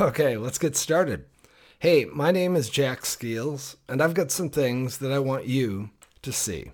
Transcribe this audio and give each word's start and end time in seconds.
Okay, 0.00 0.36
let's 0.36 0.58
get 0.58 0.76
started. 0.76 1.24
Hey, 1.80 2.04
my 2.04 2.30
name 2.30 2.54
is 2.54 2.70
Jack 2.70 3.04
Skeels, 3.04 3.76
and 3.88 4.00
I've 4.00 4.14
got 4.14 4.30
some 4.30 4.48
things 4.48 4.98
that 4.98 5.10
I 5.10 5.18
want 5.18 5.46
you 5.46 5.90
to 6.22 6.30
see. 6.30 6.70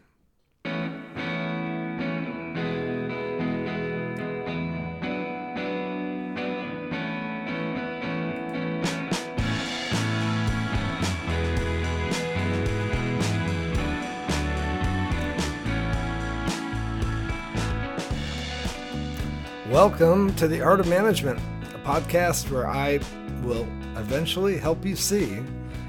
Welcome 19.71 20.35
to 20.35 20.47
The 20.47 20.61
Art 20.61 20.81
of 20.81 20.89
Management, 20.89 21.41
podcast 21.85 22.51
where 22.51 22.67
I 22.67 22.99
will 23.43 23.69
eventually 23.99 24.57
help 24.57 24.87
you 24.87 24.97
see 24.97 25.43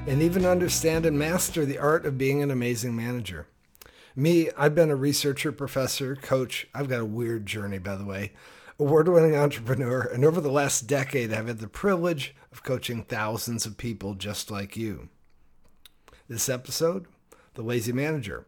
and 0.08 0.22
even 0.22 0.46
understand 0.46 1.06
and 1.06 1.18
master 1.18 1.66
the 1.66 1.78
art 1.78 2.06
of 2.06 2.18
being 2.18 2.44
an 2.44 2.52
amazing 2.52 2.94
manager. 2.98 3.48
Me, 4.14 4.50
I've 4.58 4.76
been 4.76 4.92
a 4.92 4.96
researcher, 4.98 5.54
professor, 5.54 6.18
coach. 6.18 6.68
I've 6.74 6.90
got 6.90 7.00
a 7.00 7.05
weird 7.05 7.46
journey, 7.46 7.78
by 7.78 7.96
the 7.96 8.04
way, 8.04 8.34
award 8.78 9.08
winning 9.08 9.38
entrepreneur, 9.38 10.02
and 10.02 10.26
over 10.26 10.42
the 10.42 10.52
last 10.52 10.82
decade, 10.82 11.32
I've 11.32 11.48
had 11.48 11.60
the 11.60 11.68
privilege 11.70 12.36
of 12.52 12.62
coaching 12.62 13.04
thousands 13.04 13.66
of 13.66 13.77
people 13.77 14.16
just 14.16 14.52
like 14.52 14.76
you. 14.76 15.08
This 16.27 16.50
episode, 16.50 17.05
The 17.54 17.62
Lazy 17.62 17.94
Manager. 17.94 18.46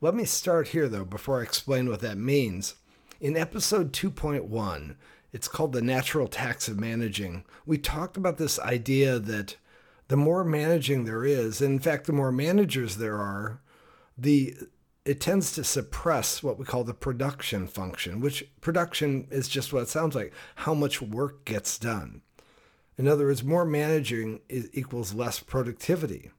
Let 0.00 0.14
me 0.14 0.24
start 0.24 0.68
here, 0.68 0.88
though, 0.88 1.04
before 1.04 1.40
I 1.40 1.42
explain 1.42 1.88
what 1.88 2.00
that 2.02 2.18
means. 2.18 2.76
In 3.20 3.36
episode 3.36 3.92
2.1, 3.92 4.94
it's 5.34 5.48
called 5.48 5.72
The 5.72 5.82
Natural 5.82 6.28
Tax 6.28 6.68
of 6.68 6.78
Managing. 6.78 7.44
We 7.66 7.76
talked 7.76 8.16
about 8.16 8.38
this 8.38 8.60
idea 8.60 9.18
that 9.18 9.56
the 10.06 10.16
more 10.16 10.44
managing 10.44 11.04
there 11.04 11.24
is, 11.24 11.60
and 11.60 11.72
in 11.72 11.78
fact, 11.80 12.06
the 12.06 12.12
more 12.12 12.30
managers 12.30 12.98
there 12.98 13.18
are, 13.18 13.60
the 14.16 14.54
it 15.04 15.20
tends 15.20 15.50
to 15.52 15.64
suppress 15.64 16.40
what 16.40 16.56
we 16.56 16.64
call 16.64 16.84
the 16.84 16.94
production 16.94 17.66
function, 17.66 18.20
which 18.20 18.46
production 18.60 19.26
is 19.30 19.48
just 19.48 19.72
what 19.72 19.82
it 19.82 19.88
sounds 19.88 20.14
like 20.14 20.32
how 20.54 20.72
much 20.72 21.02
work 21.02 21.44
gets 21.44 21.78
done. 21.78 22.22
In 22.96 23.08
other 23.08 23.26
words, 23.26 23.42
more 23.42 23.64
managing 23.64 24.40
equals 24.48 25.14
less 25.14 25.40
productivity. 25.40 26.30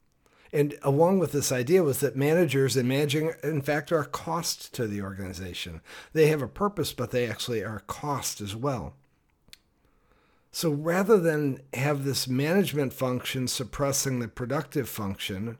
And 0.53 0.77
along 0.83 1.19
with 1.19 1.31
this 1.31 1.51
idea 1.51 1.83
was 1.83 1.99
that 1.99 2.15
managers 2.15 2.77
and 2.77 2.87
managing, 2.87 3.33
in 3.43 3.61
fact, 3.61 3.91
are 3.91 3.99
a 3.99 4.05
cost 4.05 4.73
to 4.75 4.87
the 4.87 5.01
organization. 5.01 5.81
They 6.13 6.27
have 6.27 6.41
a 6.41 6.47
purpose, 6.47 6.93
but 6.93 7.11
they 7.11 7.27
actually 7.27 7.63
are 7.63 7.83
cost 7.87 8.41
as 8.41 8.55
well. 8.55 8.93
So 10.51 10.71
rather 10.71 11.17
than 11.17 11.59
have 11.73 12.05
this 12.05 12.29
management 12.29 12.93
function 12.93 13.49
suppressing 13.49 14.19
the 14.19 14.29
productive 14.29 14.87
function, 14.87 15.57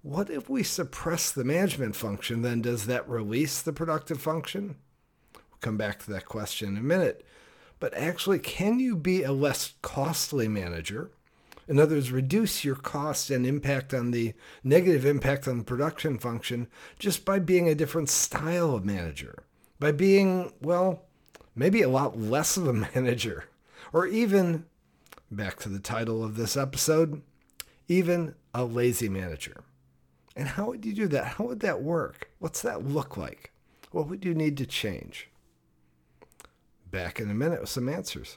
what 0.00 0.30
if 0.30 0.48
we 0.48 0.62
suppress 0.62 1.30
the 1.30 1.44
management 1.44 1.94
function? 1.96 2.42
Then 2.42 2.62
does 2.62 2.86
that 2.86 3.08
release 3.08 3.60
the 3.60 3.72
productive 3.72 4.20
function? 4.20 4.76
We'll 5.34 5.58
come 5.60 5.76
back 5.76 5.98
to 6.00 6.10
that 6.12 6.24
question 6.24 6.70
in 6.70 6.76
a 6.78 6.82
minute. 6.82 7.26
But 7.80 7.92
actually, 7.94 8.38
can 8.38 8.78
you 8.78 8.96
be 8.96 9.22
a 9.22 9.32
less 9.32 9.74
costly 9.82 10.48
manager? 10.48 11.10
In 11.66 11.78
other 11.78 11.94
words, 11.94 12.12
reduce 12.12 12.64
your 12.64 12.76
cost 12.76 13.30
and 13.30 13.46
impact 13.46 13.94
on 13.94 14.10
the 14.10 14.34
negative 14.62 15.06
impact 15.06 15.48
on 15.48 15.58
the 15.58 15.64
production 15.64 16.18
function 16.18 16.68
just 16.98 17.24
by 17.24 17.38
being 17.38 17.68
a 17.68 17.74
different 17.74 18.10
style 18.10 18.74
of 18.74 18.84
manager, 18.84 19.44
by 19.80 19.92
being, 19.92 20.52
well, 20.60 21.04
maybe 21.54 21.82
a 21.82 21.88
lot 21.88 22.18
less 22.18 22.56
of 22.56 22.66
a 22.66 22.72
manager, 22.94 23.44
or 23.92 24.06
even, 24.06 24.66
back 25.30 25.58
to 25.60 25.68
the 25.68 25.78
title 25.78 26.22
of 26.22 26.36
this 26.36 26.56
episode, 26.56 27.22
even 27.88 28.34
a 28.52 28.64
lazy 28.64 29.08
manager. 29.08 29.64
And 30.36 30.48
how 30.48 30.66
would 30.66 30.84
you 30.84 30.92
do 30.92 31.06
that? 31.08 31.24
How 31.24 31.44
would 31.44 31.60
that 31.60 31.82
work? 31.82 32.30
What's 32.38 32.62
that 32.62 32.84
look 32.84 33.16
like? 33.16 33.52
What 33.90 34.08
would 34.08 34.24
you 34.24 34.34
need 34.34 34.56
to 34.58 34.66
change? 34.66 35.28
Back 36.90 37.20
in 37.20 37.30
a 37.30 37.34
minute 37.34 37.60
with 37.60 37.70
some 37.70 37.88
answers. 37.88 38.36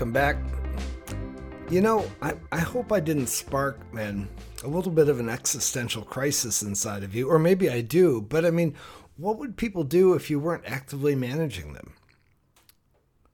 Welcome 0.00 0.12
back. 0.14 0.38
You 1.68 1.82
know, 1.82 2.10
I, 2.22 2.32
I 2.50 2.58
hope 2.60 2.90
I 2.90 3.00
didn't 3.00 3.26
spark, 3.26 3.92
man, 3.92 4.30
a 4.64 4.66
little 4.66 4.90
bit 4.90 5.10
of 5.10 5.20
an 5.20 5.28
existential 5.28 6.04
crisis 6.04 6.62
inside 6.62 7.02
of 7.02 7.14
you, 7.14 7.28
or 7.28 7.38
maybe 7.38 7.68
I 7.68 7.82
do, 7.82 8.22
but 8.22 8.46
I 8.46 8.50
mean, 8.50 8.74
what 9.18 9.36
would 9.36 9.58
people 9.58 9.84
do 9.84 10.14
if 10.14 10.30
you 10.30 10.40
weren't 10.40 10.64
actively 10.64 11.14
managing 11.14 11.74
them? 11.74 11.92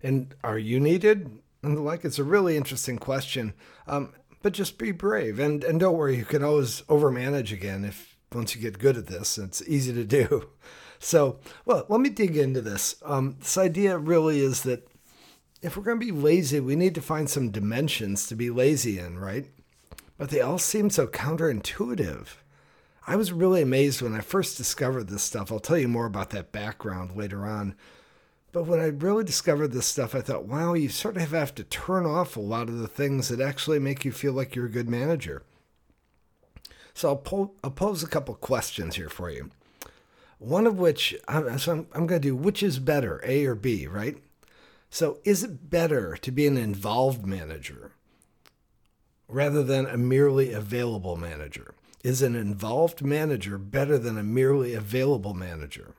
And 0.03 0.34
are 0.43 0.59
you 0.59 0.81
needed? 0.81 1.38
And 1.62 1.76
the 1.76 1.82
like, 1.82 2.05
it's 2.05 2.19
a 2.19 2.25
really 2.25 2.56
interesting 2.56 2.99
question. 2.99 3.55
Um, 3.87 4.12
but 4.43 4.53
just 4.53 4.76
be 4.76 4.91
brave 4.91 5.38
and, 5.38 5.62
and 5.62 5.78
don't 5.78 5.97
worry, 5.97 6.16
you 6.16 6.25
can 6.25 6.43
always 6.43 6.82
overmanage 6.88 7.53
again 7.53 7.84
if 7.84 8.16
once 8.32 8.56
you 8.56 8.60
get 8.60 8.81
good 8.81 8.97
at 8.97 9.06
this. 9.06 9.38
It's 9.38 9.62
easy 9.69 9.93
to 9.93 10.05
do. 10.05 10.49
So, 10.99 11.41
well, 11.66 11.84
let 11.91 12.00
me 12.00 12.09
dig 12.09 12.38
into 12.38 12.62
this. 12.62 12.97
Um, 13.05 13.37
this 13.41 13.59
idea 13.59 13.99
really 13.99 14.41
is 14.41 14.62
that 14.62 14.88
if 15.66 15.77
we're 15.77 15.82
going 15.82 15.99
to 15.99 16.06
be 16.06 16.12
lazy, 16.12 16.60
we 16.60 16.77
need 16.77 16.94
to 16.94 17.03
find 17.03 17.28
some 17.28 17.50
dimensions 17.50 18.28
to 18.28 18.37
be 18.37 18.50
lazy 18.50 19.00
in, 19.00 19.19
right? 19.19 19.47
But 20.16 20.31
they 20.31 20.41
all 20.41 20.59
seem 20.59 20.91
so 20.91 21.09
counterintuitive. 21.09 22.28
I 23.04 23.16
was 23.16 23.32
really 23.32 23.62
amazed 23.62 24.00
when 24.00 24.15
I 24.15 24.21
first 24.21 24.56
discovered 24.56 25.09
this 25.09 25.25
stuff. 25.25 25.50
I'll 25.50 25.59
tell 25.59 25.76
you 25.76 25.88
more 25.88 26.06
about 26.06 26.31
that 26.31 26.53
background 26.53 27.16
later 27.16 27.44
on. 27.44 27.75
But 28.53 28.66
when 28.66 28.78
I 28.78 28.87
really 28.87 29.25
discovered 29.25 29.72
this 29.72 29.87
stuff, 29.87 30.15
I 30.15 30.21
thought, 30.21 30.47
wow, 30.47 30.75
you 30.75 30.88
sort 30.88 31.16
of 31.16 31.32
have 31.32 31.53
to 31.56 31.65
turn 31.65 32.06
off 32.06 32.37
a 32.37 32.41
lot 32.41 32.69
of 32.69 32.78
the 32.78 32.88
things 32.88 33.28
that 33.28 33.41
actually 33.41 33.81
make 33.81 34.05
you 34.05 34.12
feel 34.12 34.32
like 34.32 34.55
you're 34.55 34.66
a 34.66 34.71
good 34.71 34.88
manager. 34.88 35.43
So 36.94 37.09
I'll, 37.09 37.16
po- 37.16 37.55
I'll 37.65 37.72
pose 37.72 38.05
a 38.05 38.09
couple 38.09 38.37
questions 38.37 38.94
here 38.94 39.09
for 39.09 39.31
you. 39.31 39.50
One 40.38 40.66
of 40.66 40.78
which, 40.78 41.16
so 41.28 41.72
I'm, 41.72 41.87
I'm 41.93 42.06
going 42.06 42.21
to 42.22 42.28
do 42.28 42.37
which 42.37 42.62
is 42.62 42.78
better, 42.78 43.21
A 43.25 43.47
or 43.47 43.56
B, 43.56 43.88
right? 43.88 44.16
So, 44.91 45.19
is 45.24 45.42
it 45.42 45.69
better 45.69 46.16
to 46.16 46.30
be 46.30 46.47
an 46.47 46.56
involved 46.56 47.26
manager 47.26 47.92
rather 49.28 49.62
than 49.62 49.86
a 49.86 49.97
merely 49.97 50.52
available 50.52 51.16
manager? 51.16 51.74
Is 52.02 52.22
an 52.22 52.36
involved 52.36 53.02
manager 53.02 53.58
better 53.58 53.98
than 53.98 54.16
a 54.16 54.22
merely 54.22 54.75
available 54.75 55.34
manager? 55.34 55.94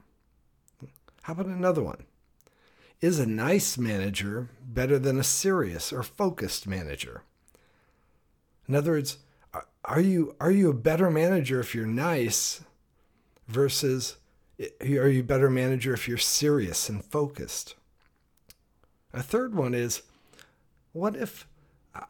How 1.23 1.33
about 1.33 1.47
another 1.47 1.83
one? 1.83 2.05
Is 3.01 3.19
a 3.19 3.25
nice 3.27 3.77
manager 3.77 4.49
better 4.63 4.97
than 4.97 5.19
a 5.19 5.23
serious 5.23 5.91
or 5.91 6.01
focused 6.01 6.65
manager? 6.65 7.23
In 8.67 8.75
other 8.75 8.91
words, 8.91 9.17
are 9.85 10.01
you 10.01 10.35
are 10.39 10.51
you 10.51 10.69
a 10.69 10.73
better 10.73 11.09
manager 11.09 11.59
if 11.59 11.73
you're 11.73 11.85
nice 11.85 12.61
versus 13.47 14.17
are 14.81 15.09
you 15.09 15.21
a 15.21 15.23
better 15.23 15.49
manager 15.49 15.93
if 15.93 16.07
you're 16.07 16.17
serious 16.17 16.89
and 16.89 17.03
focused? 17.05 17.75
A 19.13 19.23
third 19.23 19.56
one 19.56 19.74
is 19.74 20.04
what 20.94 21.15
if 21.15 21.48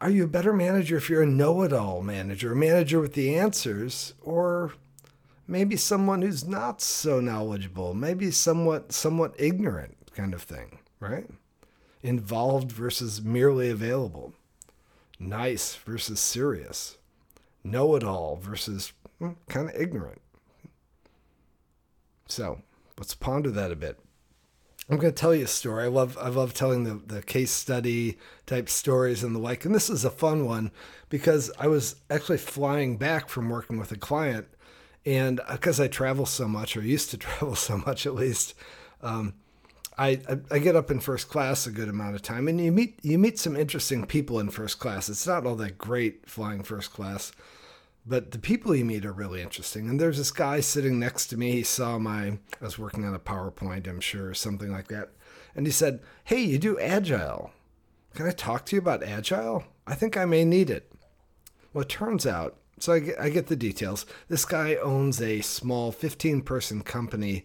are 0.02 0.10
you 0.10 0.26
a 0.26 0.28
better 0.28 0.54
manager 0.54 0.98
if 0.98 1.10
you're 1.10 1.24
a 1.24 1.28
know-it-all 1.28 2.02
manager, 2.02 2.52
a 2.52 2.56
manager 2.56 3.00
with 3.00 3.14
the 3.14 3.36
answers, 3.36 4.14
or 4.22 4.74
maybe 5.48 5.78
someone 5.78 6.22
who's 6.22 6.46
not 6.46 6.82
so 6.82 7.20
knowledgeable, 7.20 7.94
maybe 7.94 8.32
somewhat 8.32 8.92
somewhat 8.92 9.34
ignorant 9.38 9.96
kind 10.14 10.34
of 10.34 10.42
thing, 10.42 10.80
right? 11.00 11.28
Involved 12.04 12.72
versus 12.72 13.22
merely 13.22 13.70
available. 13.70 14.34
Nice 15.20 15.76
versus 15.76 16.20
serious. 16.20 16.98
Know-it-all 17.64 18.38
versus 18.38 18.94
hmm, 19.20 19.32
kind 19.50 19.70
of 19.70 19.76
ignorant. 19.76 20.22
So, 22.28 22.62
let's 22.98 23.16
ponder 23.16 23.50
that 23.52 23.72
a 23.72 23.76
bit. 23.76 24.00
I'm 24.90 24.98
going 24.98 25.14
to 25.14 25.20
tell 25.20 25.36
you 25.36 25.44
a 25.44 25.48
story. 25.48 25.84
I 25.84 25.88
love 25.88 26.18
I 26.20 26.30
love 26.30 26.54
telling 26.54 26.84
the, 26.86 27.02
the 27.14 27.22
case 27.22 27.52
study 27.52 28.18
type 28.46 28.70
stories 28.70 29.22
and 29.22 29.36
the 29.36 29.40
like. 29.40 29.66
And 29.66 29.76
this 29.76 29.90
is 29.90 30.06
a 30.06 30.10
fun 30.10 30.46
one 30.46 30.72
because 31.10 31.52
I 31.60 31.68
was 31.68 31.98
actually 32.10 32.38
flying 32.38 32.98
back 32.98 33.28
from 33.28 33.50
working 33.50 33.78
with 33.78 33.92
a 33.92 33.98
client, 33.98 34.48
and 35.06 35.42
because 35.52 35.80
uh, 35.80 35.84
I 35.84 35.88
travel 35.88 36.26
so 36.26 36.48
much, 36.48 36.78
or 36.78 36.82
used 36.82 37.12
to 37.12 37.18
travel 37.18 37.56
so 37.56 37.78
much 37.80 38.06
at 38.06 38.16
least, 38.16 38.54
um, 39.02 39.34
I, 39.98 40.22
I, 40.30 40.38
I 40.52 40.60
get 40.60 40.76
up 40.76 40.90
in 40.90 41.00
first 41.00 41.28
class 41.28 41.68
a 41.68 41.72
good 41.72 41.90
amount 41.90 42.16
of 42.16 42.22
time, 42.22 42.48
and 42.48 42.62
you 42.62 42.72
meet 42.72 42.98
you 43.04 43.18
meet 43.18 43.40
some 43.40 43.58
interesting 43.58 44.06
people 44.06 44.40
in 44.40 44.50
first 44.50 44.80
class. 44.80 45.10
It's 45.10 45.28
not 45.28 45.46
all 45.46 45.56
that 45.56 45.78
great 45.78 46.30
flying 46.30 46.64
first 46.64 46.94
class, 46.94 47.34
but 48.08 48.32
the 48.32 48.40
people 48.40 48.76
you 48.76 48.86
meet 48.86 49.06
are 49.06 49.14
really 49.14 49.42
interesting. 49.42 49.90
And 49.90 50.00
there's 50.00 50.18
this 50.18 50.32
guy 50.32 50.60
sitting 50.60 51.00
next 51.00 51.28
to 51.28 51.38
me. 51.38 51.52
He 51.52 51.64
saw 51.64 51.98
my 51.98 52.28
I 52.28 52.40
was 52.62 52.80
working 52.80 53.06
on 53.06 53.14
a 53.14 53.20
PowerPoint, 53.20 53.88
I'm 53.88 54.00
sure, 54.00 54.30
or 54.30 54.34
something 54.34 54.72
like 54.72 54.88
that, 54.88 55.10
and 55.56 55.66
he 55.66 55.72
said, 55.72 56.02
"Hey, 56.24 56.42
you 56.42 56.58
do 56.58 56.80
agile? 56.80 57.52
Can 58.14 58.28
I 58.28 58.32
talk 58.32 58.66
to 58.68 58.76
you 58.76 58.82
about 58.82 59.04
agile? 59.04 59.66
I 59.86 59.96
think 59.96 60.18
I 60.18 60.26
may 60.26 60.46
need 60.46 60.70
it." 60.70 60.92
Well, 61.74 61.84
it 61.84 61.90
turns 61.90 62.26
out 62.26 62.58
so 62.80 62.94
I 62.94 63.00
get, 63.00 63.20
I 63.20 63.30
get 63.30 63.48
the 63.48 63.56
details. 63.56 64.06
This 64.28 64.46
guy 64.46 64.76
owns 64.76 65.22
a 65.22 65.42
small 65.42 65.92
15 65.92 66.42
person 66.42 66.82
company. 66.82 67.44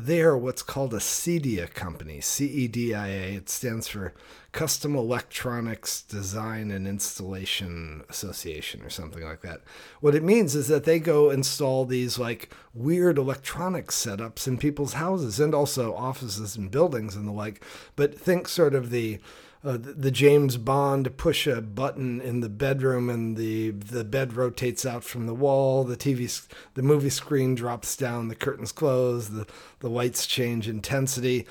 They 0.00 0.22
are 0.22 0.38
what's 0.38 0.62
called 0.62 0.94
a 0.94 0.98
CEDIA 0.98 1.74
company, 1.74 2.20
C 2.20 2.46
E 2.46 2.68
D 2.68 2.94
I 2.94 3.08
A. 3.08 3.34
It 3.34 3.48
stands 3.48 3.88
for 3.88 4.14
Custom 4.52 4.94
Electronics 4.94 6.02
Design 6.02 6.70
and 6.70 6.86
Installation 6.86 8.04
Association 8.08 8.80
or 8.82 8.90
something 8.90 9.24
like 9.24 9.40
that. 9.40 9.62
What 10.00 10.14
it 10.14 10.22
means 10.22 10.54
is 10.54 10.68
that 10.68 10.84
they 10.84 11.00
go 11.00 11.30
install 11.30 11.84
these 11.84 12.16
like 12.16 12.54
weird 12.72 13.18
electronic 13.18 13.88
setups 13.88 14.46
in 14.46 14.56
people's 14.56 14.92
houses 14.92 15.40
and 15.40 15.52
also 15.52 15.92
offices 15.96 16.54
and 16.54 16.70
buildings 16.70 17.16
and 17.16 17.26
the 17.26 17.32
like. 17.32 17.64
But 17.96 18.16
think 18.16 18.46
sort 18.46 18.76
of 18.76 18.90
the 18.90 19.18
uh, 19.64 19.76
the 19.80 20.12
James 20.12 20.56
Bond 20.56 21.16
push 21.16 21.46
a 21.46 21.60
button 21.60 22.20
in 22.20 22.40
the 22.40 22.48
bedroom 22.48 23.10
and 23.10 23.36
the 23.36 23.70
the 23.70 24.04
bed 24.04 24.34
rotates 24.34 24.86
out 24.86 25.02
from 25.02 25.26
the 25.26 25.34
wall. 25.34 25.82
The 25.82 25.96
TV, 25.96 26.46
the 26.74 26.82
movie 26.82 27.10
screen 27.10 27.56
drops 27.56 27.96
down. 27.96 28.28
The 28.28 28.36
curtains 28.36 28.70
close. 28.70 29.30
The 29.30 29.46
the 29.80 29.90
lights 29.90 30.26
change 30.26 30.68
intensity. 30.68 31.44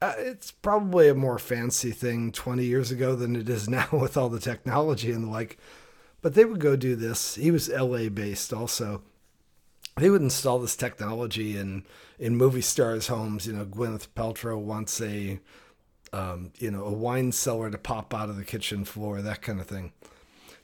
Uh, 0.00 0.14
it's 0.16 0.50
probably 0.50 1.08
a 1.08 1.14
more 1.14 1.38
fancy 1.38 1.90
thing 1.90 2.32
20 2.32 2.64
years 2.64 2.90
ago 2.90 3.14
than 3.14 3.36
it 3.36 3.50
is 3.50 3.68
now 3.68 3.88
with 3.92 4.16
all 4.16 4.30
the 4.30 4.40
technology 4.40 5.12
and 5.12 5.24
the 5.24 5.28
like. 5.30 5.58
But 6.22 6.34
they 6.34 6.46
would 6.46 6.60
go 6.60 6.76
do 6.76 6.96
this. 6.96 7.34
He 7.34 7.50
was 7.50 7.68
LA 7.68 8.08
based 8.08 8.54
also. 8.54 9.02
They 9.98 10.08
would 10.08 10.22
install 10.22 10.58
this 10.58 10.76
technology 10.76 11.58
in 11.58 11.84
in 12.18 12.36
movie 12.36 12.62
stars' 12.62 13.08
homes. 13.08 13.46
You 13.46 13.52
know, 13.52 13.66
Gwyneth 13.66 14.08
Paltrow 14.16 14.58
wants 14.58 14.98
a 15.02 15.40
um, 16.12 16.52
you 16.58 16.70
know, 16.70 16.84
a 16.84 16.92
wine 16.92 17.32
cellar 17.32 17.70
to 17.70 17.78
pop 17.78 18.14
out 18.14 18.28
of 18.28 18.36
the 18.36 18.44
kitchen 18.44 18.84
floor, 18.84 19.22
that 19.22 19.42
kind 19.42 19.60
of 19.60 19.66
thing. 19.66 19.92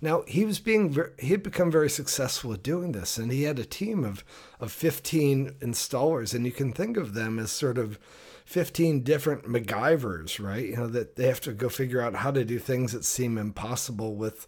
Now 0.01 0.25
he 0.27 0.45
was 0.45 0.59
being 0.59 0.97
he 1.19 1.29
had 1.29 1.43
become 1.43 1.71
very 1.71 1.89
successful 1.89 2.53
at 2.53 2.63
doing 2.63 2.93
this, 2.93 3.17
and 3.17 3.33
he 3.33 3.45
had 3.45 3.59
a 3.59 3.65
team 3.65 4.05
of 4.05 4.25
of 4.61 4.73
15 4.73 5.53
installers, 5.61 6.35
and 6.35 6.45
you 6.45 6.53
can 6.53 6.73
think 6.73 6.97
of 6.97 7.15
them 7.15 7.39
as 7.39 7.51
sort 7.51 7.79
of 7.79 7.99
15 8.45 9.03
different 9.03 9.45
MacGyvers, 9.45 10.43
right? 10.43 10.67
You 10.67 10.77
know 10.77 10.87
that 10.89 11.17
they 11.17 11.27
have 11.27 11.41
to 11.43 11.53
go 11.53 11.69
figure 11.69 12.01
out 12.01 12.17
how 12.17 12.31
to 12.31 12.45
do 12.45 12.59
things 12.59 12.93
that 12.93 13.05
seem 13.05 13.39
impossible 13.39 14.17
with 14.17 14.47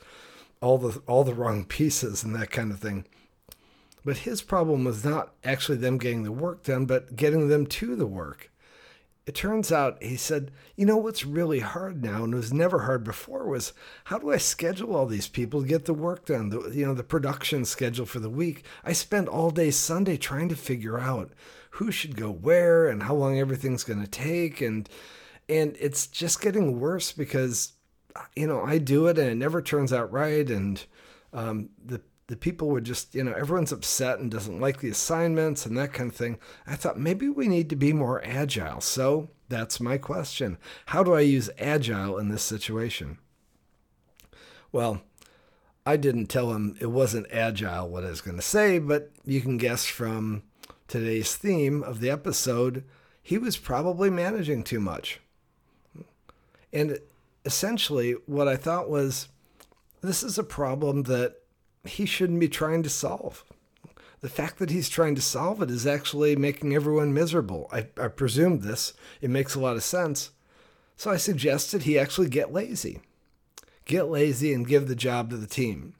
all 0.60 0.76
the 0.76 1.00
all 1.06 1.24
the 1.24 1.34
wrong 1.34 1.64
pieces 1.64 2.22
and 2.22 2.34
that 2.36 2.50
kind 2.50 2.70
of 2.70 2.78
thing. 2.78 3.06
But 4.04 4.18
his 4.18 4.42
problem 4.42 4.84
was 4.84 5.04
not 5.04 5.34
actually 5.44 5.78
them 5.78 5.98
getting 5.98 6.24
the 6.24 6.32
work 6.32 6.64
done, 6.64 6.86
but 6.86 7.16
getting 7.16 7.48
them 7.48 7.66
to 7.66 7.96
the 7.96 8.06
work 8.06 8.50
it 9.28 9.34
turns 9.34 9.70
out 9.70 10.02
he 10.02 10.16
said, 10.16 10.50
you 10.74 10.86
know 10.86 10.96
what's 10.96 11.26
really 11.26 11.60
hard 11.60 12.02
now 12.02 12.24
and 12.24 12.34
was 12.34 12.50
never 12.50 12.80
hard 12.80 13.04
before 13.04 13.46
was 13.46 13.74
how 14.04 14.18
do 14.18 14.32
I 14.32 14.38
schedule 14.38 14.96
all 14.96 15.04
these 15.04 15.28
people 15.28 15.60
to 15.60 15.68
get 15.68 15.84
the 15.84 15.92
work 15.92 16.24
done? 16.24 16.48
The, 16.48 16.70
you 16.70 16.86
know, 16.86 16.94
the 16.94 17.02
production 17.02 17.66
schedule 17.66 18.06
for 18.06 18.20
the 18.20 18.30
week. 18.30 18.64
I 18.82 18.94
spent 18.94 19.28
all 19.28 19.50
day 19.50 19.70
Sunday 19.70 20.16
trying 20.16 20.48
to 20.48 20.56
figure 20.56 20.98
out 20.98 21.32
who 21.72 21.92
should 21.92 22.16
go 22.16 22.30
where 22.30 22.88
and 22.88 23.02
how 23.02 23.14
long 23.16 23.38
everything's 23.38 23.84
going 23.84 24.00
to 24.00 24.08
take 24.08 24.62
and 24.62 24.88
and 25.46 25.76
it's 25.78 26.06
just 26.06 26.40
getting 26.40 26.80
worse 26.80 27.12
because 27.12 27.74
you 28.34 28.46
know 28.46 28.62
I 28.62 28.78
do 28.78 29.08
it 29.08 29.18
and 29.18 29.28
it 29.28 29.36
never 29.36 29.60
turns 29.60 29.92
out 29.92 30.10
right 30.10 30.48
and 30.48 30.82
um, 31.34 31.68
the 31.84 32.00
the 32.28 32.36
people 32.36 32.68
would 32.68 32.84
just, 32.84 33.14
you 33.14 33.24
know, 33.24 33.32
everyone's 33.32 33.72
upset 33.72 34.18
and 34.18 34.30
doesn't 34.30 34.60
like 34.60 34.80
the 34.80 34.90
assignments 34.90 35.66
and 35.66 35.76
that 35.76 35.94
kind 35.94 36.10
of 36.10 36.16
thing. 36.16 36.38
I 36.66 36.76
thought 36.76 36.98
maybe 36.98 37.28
we 37.28 37.48
need 37.48 37.70
to 37.70 37.76
be 37.76 37.92
more 37.92 38.22
agile. 38.24 38.82
So 38.82 39.30
that's 39.48 39.80
my 39.80 39.96
question. 39.96 40.58
How 40.86 41.02
do 41.02 41.14
I 41.14 41.20
use 41.20 41.50
agile 41.58 42.18
in 42.18 42.28
this 42.28 42.42
situation? 42.42 43.18
Well, 44.70 45.00
I 45.86 45.96
didn't 45.96 46.26
tell 46.26 46.52
him 46.52 46.76
it 46.80 46.90
wasn't 46.90 47.32
agile 47.32 47.88
what 47.88 48.04
I 48.04 48.10
was 48.10 48.20
going 48.20 48.36
to 48.36 48.42
say, 48.42 48.78
but 48.78 49.10
you 49.24 49.40
can 49.40 49.56
guess 49.56 49.86
from 49.86 50.42
today's 50.86 51.34
theme 51.34 51.82
of 51.82 52.00
the 52.00 52.10
episode, 52.10 52.84
he 53.22 53.38
was 53.38 53.56
probably 53.56 54.10
managing 54.10 54.64
too 54.64 54.80
much. 54.80 55.20
And 56.74 56.98
essentially, 57.46 58.16
what 58.26 58.48
I 58.48 58.56
thought 58.56 58.90
was 58.90 59.28
this 60.02 60.22
is 60.22 60.38
a 60.38 60.44
problem 60.44 61.04
that 61.04 61.36
he 61.84 62.06
shouldn't 62.06 62.40
be 62.40 62.48
trying 62.48 62.82
to 62.82 62.90
solve. 62.90 63.44
The 64.20 64.28
fact 64.28 64.58
that 64.58 64.70
he's 64.70 64.88
trying 64.88 65.14
to 65.14 65.22
solve 65.22 65.62
it 65.62 65.70
is 65.70 65.86
actually 65.86 66.34
making 66.34 66.74
everyone 66.74 67.14
miserable. 67.14 67.68
I, 67.72 67.86
I 68.00 68.08
presumed 68.08 68.62
this. 68.62 68.92
It 69.20 69.30
makes 69.30 69.54
a 69.54 69.60
lot 69.60 69.76
of 69.76 69.84
sense. 69.84 70.30
So 70.96 71.10
I 71.10 71.16
suggested 71.16 71.82
he 71.82 71.98
actually 71.98 72.28
get 72.28 72.52
lazy. 72.52 73.00
Get 73.84 74.08
lazy 74.08 74.52
and 74.52 74.66
give 74.66 74.88
the 74.88 74.96
job 74.96 75.30
to 75.30 75.36
the 75.36 75.46
team. 75.46 75.94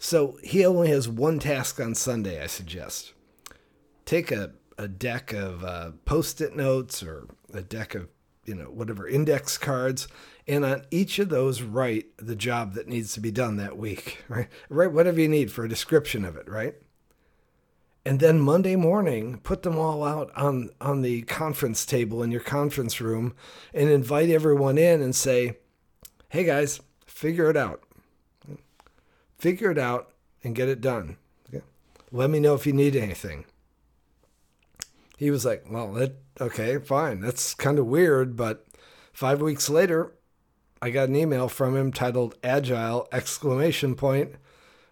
So 0.00 0.38
he 0.42 0.66
only 0.66 0.88
has 0.88 1.08
one 1.08 1.38
task 1.38 1.80
on 1.80 1.94
Sunday, 1.94 2.42
I 2.42 2.48
suggest. 2.48 3.12
Take 4.04 4.30
a, 4.30 4.52
a 4.76 4.88
deck 4.88 5.32
of 5.32 5.64
uh, 5.64 5.92
post 6.04 6.40
it 6.40 6.54
notes 6.54 7.02
or 7.02 7.28
a 7.54 7.62
deck 7.62 7.94
of, 7.94 8.08
you 8.46 8.54
know, 8.54 8.64
whatever 8.64 9.08
index 9.08 9.58
cards. 9.58 10.08
And 10.48 10.64
on 10.64 10.82
each 10.90 11.18
of 11.18 11.28
those 11.28 11.62
write 11.62 12.06
the 12.18 12.36
job 12.36 12.74
that 12.74 12.88
needs 12.88 13.12
to 13.14 13.20
be 13.20 13.30
done 13.30 13.56
that 13.56 13.76
week 13.76 14.24
right? 14.28 14.48
Write 14.68 14.92
whatever 14.92 15.20
you 15.20 15.28
need 15.28 15.50
for 15.50 15.64
a 15.64 15.68
description 15.68 16.24
of 16.24 16.36
it 16.36 16.48
right? 16.48 16.74
And 18.04 18.20
then 18.20 18.38
monday 18.38 18.76
morning 18.76 19.38
put 19.38 19.64
them 19.64 19.76
all 19.76 20.04
out 20.04 20.30
on 20.36 20.70
on 20.80 21.02
the 21.02 21.22
conference 21.22 21.84
table 21.84 22.22
in 22.22 22.30
your 22.30 22.40
conference 22.40 23.00
room 23.00 23.34
and 23.74 23.90
invite 23.90 24.30
everyone 24.30 24.78
in 24.78 25.02
and 25.02 25.14
say 25.14 25.56
hey 26.28 26.44
guys 26.44 26.80
figure 27.06 27.50
it 27.50 27.56
out. 27.56 27.82
Figure 29.38 29.70
it 29.70 29.78
out 29.78 30.12
and 30.44 30.54
get 30.54 30.68
it 30.68 30.80
done. 30.80 31.16
Okay? 31.48 31.64
let 32.12 32.30
me 32.30 32.38
know 32.38 32.54
if 32.54 32.66
you 32.66 32.72
need 32.72 32.94
anything 32.94 33.44
he 35.16 35.30
was 35.30 35.44
like 35.44 35.64
well 35.68 35.92
that 35.94 36.16
okay 36.40 36.78
fine. 36.78 37.20
That's 37.20 37.54
kind 37.54 37.78
of 37.78 37.86
weird 37.86 38.36
but 38.36 38.66
five 39.12 39.40
weeks 39.40 39.68
later 39.68 40.12
I 40.80 40.90
got 40.90 41.08
an 41.08 41.16
email 41.16 41.48
from 41.48 41.74
him 41.74 41.90
titled 41.90 42.36
Agile 42.44 43.08
exclamation 43.10 43.94
point. 43.94 44.34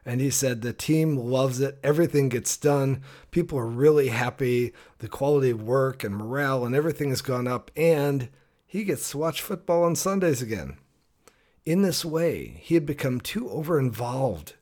And 0.07 0.21
he 0.21 0.31
said 0.31 0.61
the 0.61 0.73
team 0.73 1.17
loves 1.17 1.61
it. 1.61 1.79
Everything 1.83 2.29
gets 2.29 2.57
done. 2.57 3.03
People 3.31 3.59
are 3.59 3.67
really 3.67 4.09
happy. 4.09 4.73
The 4.99 5.09
quality 5.09 5.51
of 5.51 5.63
work 5.63 6.05
and 6.05 6.17
morale 6.17 6.65
and 6.65 6.75
everything 6.75 7.11
has 7.11 7.23
gone 7.23 7.47
up 7.47 7.71
and 7.77 8.29
he 8.67 8.85
gets 8.85 9.11
to 9.11 9.19
watch 9.19 9.41
football 9.41 9.85
on 9.85 9.95
Sundays 9.95 10.43
again. 10.43 10.79
In 11.65 11.83
this 11.83 12.05
way 12.05 12.59
he 12.61 12.75
had 12.75 12.87
become 12.87 13.21
too 13.21 13.49
over 13.51 13.79
involved 13.79 14.55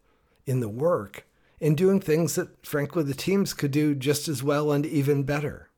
in 0.47 0.61
the 0.61 0.69
work 0.69 1.25
and 1.63 1.79
doing 1.79 2.01
things 2.01 2.35
that 2.35 2.67
frankly 2.67 3.03
the 3.03 3.15
teams 3.15 3.55
could 3.55 3.71
do 3.71 3.95
just 3.95 4.29
as 4.29 4.43
well 4.43 4.71
and 4.71 4.85
even 4.85 5.23
better 5.23 5.71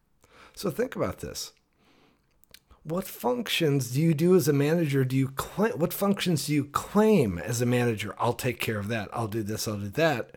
so 0.55 0.71
think 0.71 0.97
about 0.97 1.19
this 1.19 1.53
what 2.85 3.07
functions 3.07 3.93
do 3.93 4.00
you 4.03 4.12
do 4.12 4.37
as 4.37 4.47
a 4.47 4.53
manager? 4.53 5.07
Do 5.07 5.17
you 5.17 5.29
claim, 5.29 5.73
what 5.73 5.95
functions 5.95 6.47
do 6.47 6.53
you 6.53 6.67
claim 6.67 7.38
as 7.38 7.62
a 7.62 7.67
manager? 7.67 8.14
I'll 8.19 8.35
take 8.35 8.61
care 8.61 8.79
of 8.79 8.88
that. 8.88 9.09
I'll 9.11 9.26
do 9.26 9.43
this. 9.43 9.67
I'll 9.67 9.79
do 9.79 9.88
that. 9.88 10.37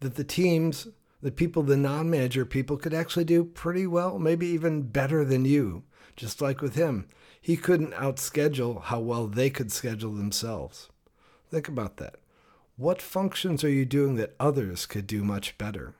That 0.00 0.14
the 0.14 0.24
teams, 0.24 0.88
the 1.20 1.30
people, 1.30 1.62
the 1.62 1.76
non-manager 1.76 2.46
people 2.46 2.78
could 2.78 2.94
actually 2.94 3.26
do 3.26 3.44
pretty 3.44 3.86
well, 3.86 4.18
maybe 4.18 4.46
even 4.46 4.82
better 4.82 5.26
than 5.26 5.44
you. 5.44 5.82
Just 6.16 6.40
like 6.40 6.62
with 6.62 6.74
him, 6.74 7.06
he 7.38 7.58
couldn't 7.58 7.92
outschedule 7.92 8.84
how 8.84 9.00
well 9.00 9.26
they 9.26 9.50
could 9.50 9.70
schedule 9.70 10.12
themselves. 10.12 10.88
Think 11.50 11.68
about 11.68 11.98
that. 11.98 12.16
What 12.76 13.02
functions 13.02 13.62
are 13.64 13.70
you 13.70 13.84
doing 13.84 14.16
that 14.16 14.34
others 14.40 14.86
could 14.86 15.06
do 15.06 15.22
much 15.22 15.58
better? 15.58 15.94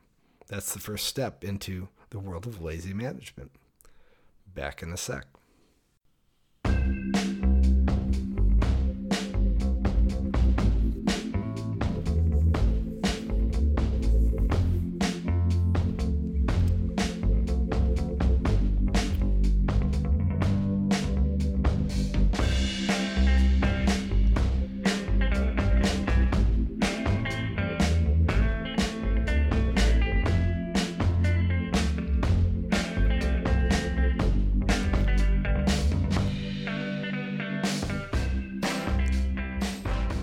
That's 0.48 0.72
the 0.72 0.80
first 0.80 1.06
step 1.06 1.44
into 1.44 1.88
the 2.10 2.18
world 2.18 2.46
of 2.46 2.62
lazy 2.62 2.94
management. 2.94 3.50
Back 4.46 4.82
in 4.82 4.90
a 4.92 4.96
sec. 4.96 5.26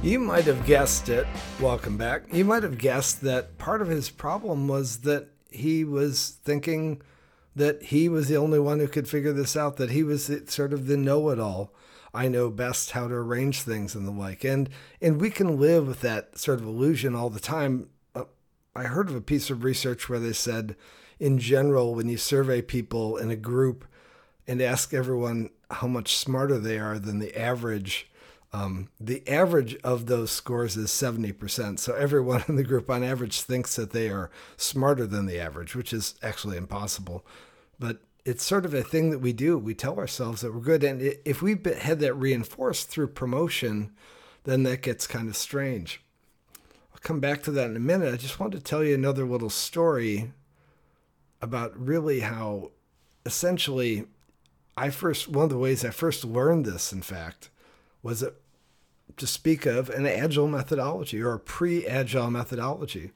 You 0.09 0.17
might 0.17 0.45
have 0.45 0.65
guessed 0.65 1.07
it. 1.09 1.27
Welcome 1.59 1.95
back. 1.95 2.33
You 2.33 2.43
might 2.43 2.63
have 2.63 2.79
guessed 2.79 3.21
that 3.21 3.59
part 3.59 3.79
of 3.79 3.89
his 3.89 4.09
problem 4.09 4.67
was 4.67 5.01
that 5.01 5.27
he 5.51 5.83
was 5.83 6.39
thinking 6.43 7.03
that 7.55 7.83
he 7.83 8.09
was 8.09 8.27
the 8.27 8.35
only 8.35 8.57
one 8.57 8.79
who 8.79 8.87
could 8.87 9.07
figure 9.07 9.33
this 9.33 9.55
out, 9.55 9.77
that 9.77 9.91
he 9.91 10.01
was 10.01 10.31
sort 10.47 10.73
of 10.73 10.87
the 10.87 10.97
know 10.97 11.29
it 11.29 11.39
all. 11.39 11.75
I 12.11 12.27
know 12.27 12.49
best 12.49 12.89
how 12.89 13.07
to 13.07 13.13
arrange 13.13 13.61
things 13.61 13.93
and 13.93 14.07
the 14.07 14.11
like. 14.11 14.43
And 14.43 14.71
and 14.99 15.21
we 15.21 15.29
can 15.29 15.59
live 15.59 15.85
with 15.85 16.01
that 16.01 16.39
sort 16.39 16.59
of 16.59 16.65
illusion 16.65 17.13
all 17.13 17.29
the 17.29 17.39
time. 17.39 17.89
Uh, 18.15 18.23
I 18.75 18.85
heard 18.85 19.09
of 19.09 19.15
a 19.15 19.21
piece 19.21 19.51
of 19.51 19.63
research 19.63 20.09
where 20.09 20.17
they 20.17 20.33
said 20.33 20.75
in 21.19 21.37
general 21.37 21.93
when 21.93 22.09
you 22.09 22.17
survey 22.17 22.63
people 22.63 23.15
in 23.15 23.29
a 23.29 23.35
group 23.35 23.85
and 24.47 24.59
ask 24.59 24.91
everyone 24.91 25.51
how 25.69 25.85
much 25.85 26.17
smarter 26.17 26.57
they 26.57 26.79
are 26.79 26.97
than 26.97 27.19
the 27.19 27.39
average 27.39 28.08
um, 28.51 28.89
the 28.99 29.27
average 29.27 29.75
of 29.83 30.07
those 30.07 30.31
scores 30.31 30.75
is 30.75 30.89
70%. 30.89 31.79
So 31.79 31.93
everyone 31.93 32.43
in 32.47 32.55
the 32.55 32.63
group 32.63 32.89
on 32.89 33.03
average 33.03 33.41
thinks 33.41 33.75
that 33.75 33.91
they 33.91 34.09
are 34.09 34.31
smarter 34.57 35.05
than 35.05 35.25
the 35.27 35.39
average, 35.39 35.75
which 35.75 35.93
is 35.93 36.15
actually 36.23 36.57
impossible. 36.57 37.25
But 37.79 37.99
it's 38.25 38.43
sort 38.43 38.65
of 38.65 38.73
a 38.73 38.83
thing 38.83 39.11
that 39.11 39.19
we 39.19 39.33
do. 39.33 39.57
We 39.57 39.73
tell 39.73 39.97
ourselves 39.97 40.41
that 40.41 40.53
we're 40.53 40.61
good. 40.61 40.83
And 40.83 41.01
if 41.25 41.41
we 41.41 41.57
had 41.81 41.99
that 41.99 42.13
reinforced 42.13 42.89
through 42.89 43.09
promotion, 43.09 43.91
then 44.43 44.63
that 44.63 44.81
gets 44.81 45.07
kind 45.07 45.29
of 45.29 45.37
strange. 45.37 46.01
I'll 46.91 46.99
come 47.01 47.19
back 47.19 47.43
to 47.43 47.51
that 47.51 47.69
in 47.69 47.75
a 47.75 47.79
minute. 47.79 48.13
I 48.13 48.17
just 48.17 48.39
want 48.39 48.51
to 48.53 48.59
tell 48.59 48.83
you 48.83 48.95
another 48.95 49.25
little 49.25 49.49
story 49.49 50.31
about 51.41 51.79
really 51.79 52.21
how 52.21 52.71
essentially 53.25 54.05
I 54.75 54.89
first, 54.89 55.27
one 55.27 55.45
of 55.45 55.49
the 55.49 55.57
ways 55.57 55.85
I 55.85 55.91
first 55.91 56.25
learned 56.25 56.65
this, 56.65 56.91
in 56.91 57.01
fact, 57.01 57.49
was 58.01 58.23
it 58.23 58.35
to 59.17 59.27
speak 59.27 59.65
of 59.65 59.89
an 59.89 60.05
agile 60.05 60.47
methodology 60.47 61.21
or 61.21 61.33
a 61.33 61.39
pre 61.39 61.85
agile 61.85 62.31
methodology. 62.31 63.11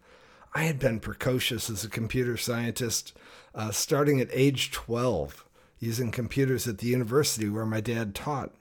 I 0.54 0.64
had 0.64 0.78
been 0.78 1.00
precocious 1.00 1.70
as 1.70 1.84
a 1.84 1.90
computer 1.90 2.38
scientist, 2.38 3.14
uh, 3.56 3.72
starting 3.72 4.22
at 4.22 4.30
age 4.32 4.72
12, 4.72 5.46
using 5.80 6.12
computers 6.12 6.68
at 6.68 6.78
the 6.78 6.88
university 6.88 7.50
where 7.50 7.66
my 7.66 7.82
dad 7.82 8.14
taught. 8.14 8.52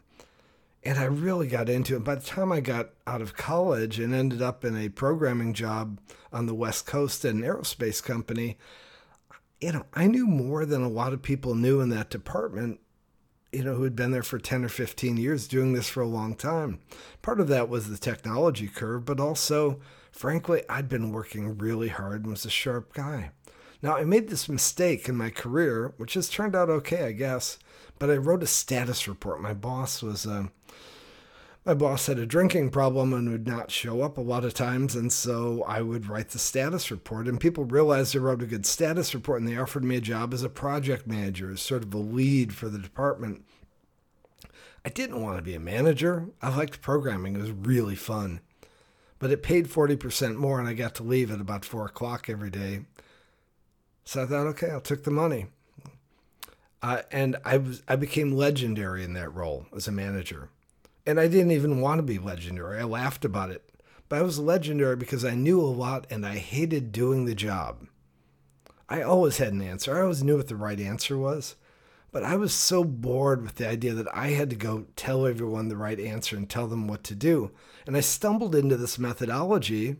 And 0.84 0.98
I 0.98 1.04
really 1.04 1.46
got 1.46 1.68
into 1.68 1.94
it. 1.96 2.02
By 2.02 2.16
the 2.16 2.26
time 2.26 2.50
I 2.50 2.60
got 2.60 2.90
out 3.06 3.22
of 3.22 3.36
college 3.36 4.00
and 4.00 4.14
ended 4.14 4.42
up 4.42 4.64
in 4.64 4.76
a 4.76 4.88
programming 4.88 5.52
job 5.52 6.00
on 6.32 6.46
the 6.46 6.54
West 6.54 6.86
Coast 6.86 7.24
at 7.24 7.34
an 7.34 7.42
aerospace 7.42 8.02
company, 8.02 8.56
you 9.60 9.72
know, 9.72 9.86
I 9.94 10.08
knew 10.08 10.26
more 10.26 10.64
than 10.64 10.82
a 10.82 10.88
lot 10.88 11.12
of 11.12 11.22
people 11.22 11.54
knew 11.54 11.80
in 11.80 11.90
that 11.90 12.10
department 12.10 12.80
you 13.52 13.62
know, 13.62 13.74
who 13.74 13.84
had 13.84 13.94
been 13.94 14.10
there 14.10 14.22
for 14.22 14.38
10 14.38 14.64
or 14.64 14.68
15 14.68 15.16
years 15.18 15.46
doing 15.46 15.72
this 15.72 15.88
for 15.88 16.00
a 16.00 16.06
long 16.06 16.34
time. 16.34 16.80
Part 17.20 17.38
of 17.38 17.48
that 17.48 17.68
was 17.68 17.88
the 17.88 17.98
technology 17.98 18.66
curve, 18.66 19.04
but 19.04 19.20
also, 19.20 19.78
frankly, 20.10 20.62
I'd 20.68 20.88
been 20.88 21.12
working 21.12 21.58
really 21.58 21.88
hard 21.88 22.22
and 22.22 22.30
was 22.30 22.46
a 22.46 22.50
sharp 22.50 22.94
guy. 22.94 23.30
Now, 23.82 23.96
I 23.96 24.04
made 24.04 24.28
this 24.28 24.48
mistake 24.48 25.08
in 25.08 25.16
my 25.16 25.30
career, 25.30 25.92
which 25.96 26.14
has 26.14 26.28
turned 26.28 26.56
out 26.56 26.70
okay, 26.70 27.04
I 27.04 27.12
guess, 27.12 27.58
but 27.98 28.10
I 28.10 28.16
wrote 28.16 28.42
a 28.42 28.46
status 28.46 29.06
report. 29.06 29.42
My 29.42 29.54
boss 29.54 30.02
was 30.02 30.26
uh, 30.26 30.46
my 31.64 31.74
boss 31.74 32.06
had 32.06 32.18
a 32.18 32.26
drinking 32.26 32.70
problem 32.70 33.12
and 33.12 33.30
would 33.30 33.46
not 33.46 33.70
show 33.70 34.02
up 34.02 34.18
a 34.18 34.22
lot 34.22 34.44
of 34.44 34.52
times. 34.52 34.96
And 34.96 35.12
so 35.12 35.62
I 35.68 35.80
would 35.80 36.08
write 36.08 36.30
the 36.30 36.38
status 36.38 36.90
report. 36.90 37.28
And 37.28 37.38
people 37.38 37.64
realized 37.64 38.16
I 38.16 38.18
wrote 38.18 38.42
a 38.42 38.46
good 38.46 38.66
status 38.66 39.14
report 39.14 39.40
and 39.40 39.48
they 39.48 39.56
offered 39.56 39.84
me 39.84 39.96
a 39.96 40.00
job 40.00 40.34
as 40.34 40.42
a 40.42 40.48
project 40.48 41.06
manager, 41.06 41.52
as 41.52 41.60
sort 41.60 41.84
of 41.84 41.94
a 41.94 41.98
lead 41.98 42.52
for 42.52 42.68
the 42.68 42.80
department. 42.80 43.44
I 44.84 44.88
didn't 44.88 45.22
want 45.22 45.36
to 45.36 45.42
be 45.42 45.54
a 45.54 45.60
manager. 45.60 46.30
I 46.40 46.54
liked 46.54 46.82
programming, 46.82 47.36
it 47.36 47.42
was 47.42 47.52
really 47.52 47.94
fun. 47.94 48.40
But 49.20 49.30
it 49.30 49.44
paid 49.44 49.68
40% 49.68 50.34
more 50.34 50.58
and 50.58 50.68
I 50.68 50.74
got 50.74 50.96
to 50.96 51.04
leave 51.04 51.30
at 51.30 51.40
about 51.40 51.64
four 51.64 51.86
o'clock 51.86 52.28
every 52.28 52.50
day. 52.50 52.86
So 54.04 54.24
I 54.24 54.26
thought, 54.26 54.48
okay, 54.48 54.70
I'll 54.70 54.80
take 54.80 55.04
the 55.04 55.12
money. 55.12 55.46
Uh, 56.82 57.02
and 57.12 57.36
I 57.44 57.58
was 57.58 57.84
I 57.86 57.94
became 57.94 58.32
legendary 58.32 59.04
in 59.04 59.12
that 59.12 59.32
role 59.32 59.66
as 59.72 59.86
a 59.86 59.92
manager. 59.92 60.48
And 61.06 61.18
I 61.18 61.26
didn't 61.28 61.50
even 61.50 61.80
want 61.80 61.98
to 61.98 62.02
be 62.02 62.18
legendary. 62.18 62.80
I 62.80 62.84
laughed 62.84 63.24
about 63.24 63.50
it. 63.50 63.68
But 64.08 64.18
I 64.18 64.22
was 64.22 64.38
legendary 64.38 64.96
because 64.96 65.24
I 65.24 65.34
knew 65.34 65.60
a 65.60 65.64
lot 65.64 66.06
and 66.10 66.26
I 66.26 66.36
hated 66.36 66.92
doing 66.92 67.24
the 67.24 67.34
job. 67.34 67.86
I 68.88 69.00
always 69.02 69.38
had 69.38 69.52
an 69.54 69.62
answer. 69.62 69.96
I 69.96 70.02
always 70.02 70.22
knew 70.22 70.36
what 70.36 70.48
the 70.48 70.56
right 70.56 70.78
answer 70.78 71.16
was. 71.16 71.56
But 72.10 72.22
I 72.22 72.36
was 72.36 72.52
so 72.52 72.84
bored 72.84 73.42
with 73.42 73.54
the 73.54 73.66
idea 73.66 73.94
that 73.94 74.14
I 74.14 74.28
had 74.28 74.50
to 74.50 74.56
go 74.56 74.84
tell 74.96 75.26
everyone 75.26 75.68
the 75.68 75.78
right 75.78 75.98
answer 75.98 76.36
and 76.36 76.48
tell 76.48 76.66
them 76.66 76.86
what 76.86 77.02
to 77.04 77.14
do. 77.14 77.52
And 77.86 77.96
I 77.96 78.00
stumbled 78.00 78.54
into 78.54 78.76
this 78.76 78.98
methodology 78.98 79.96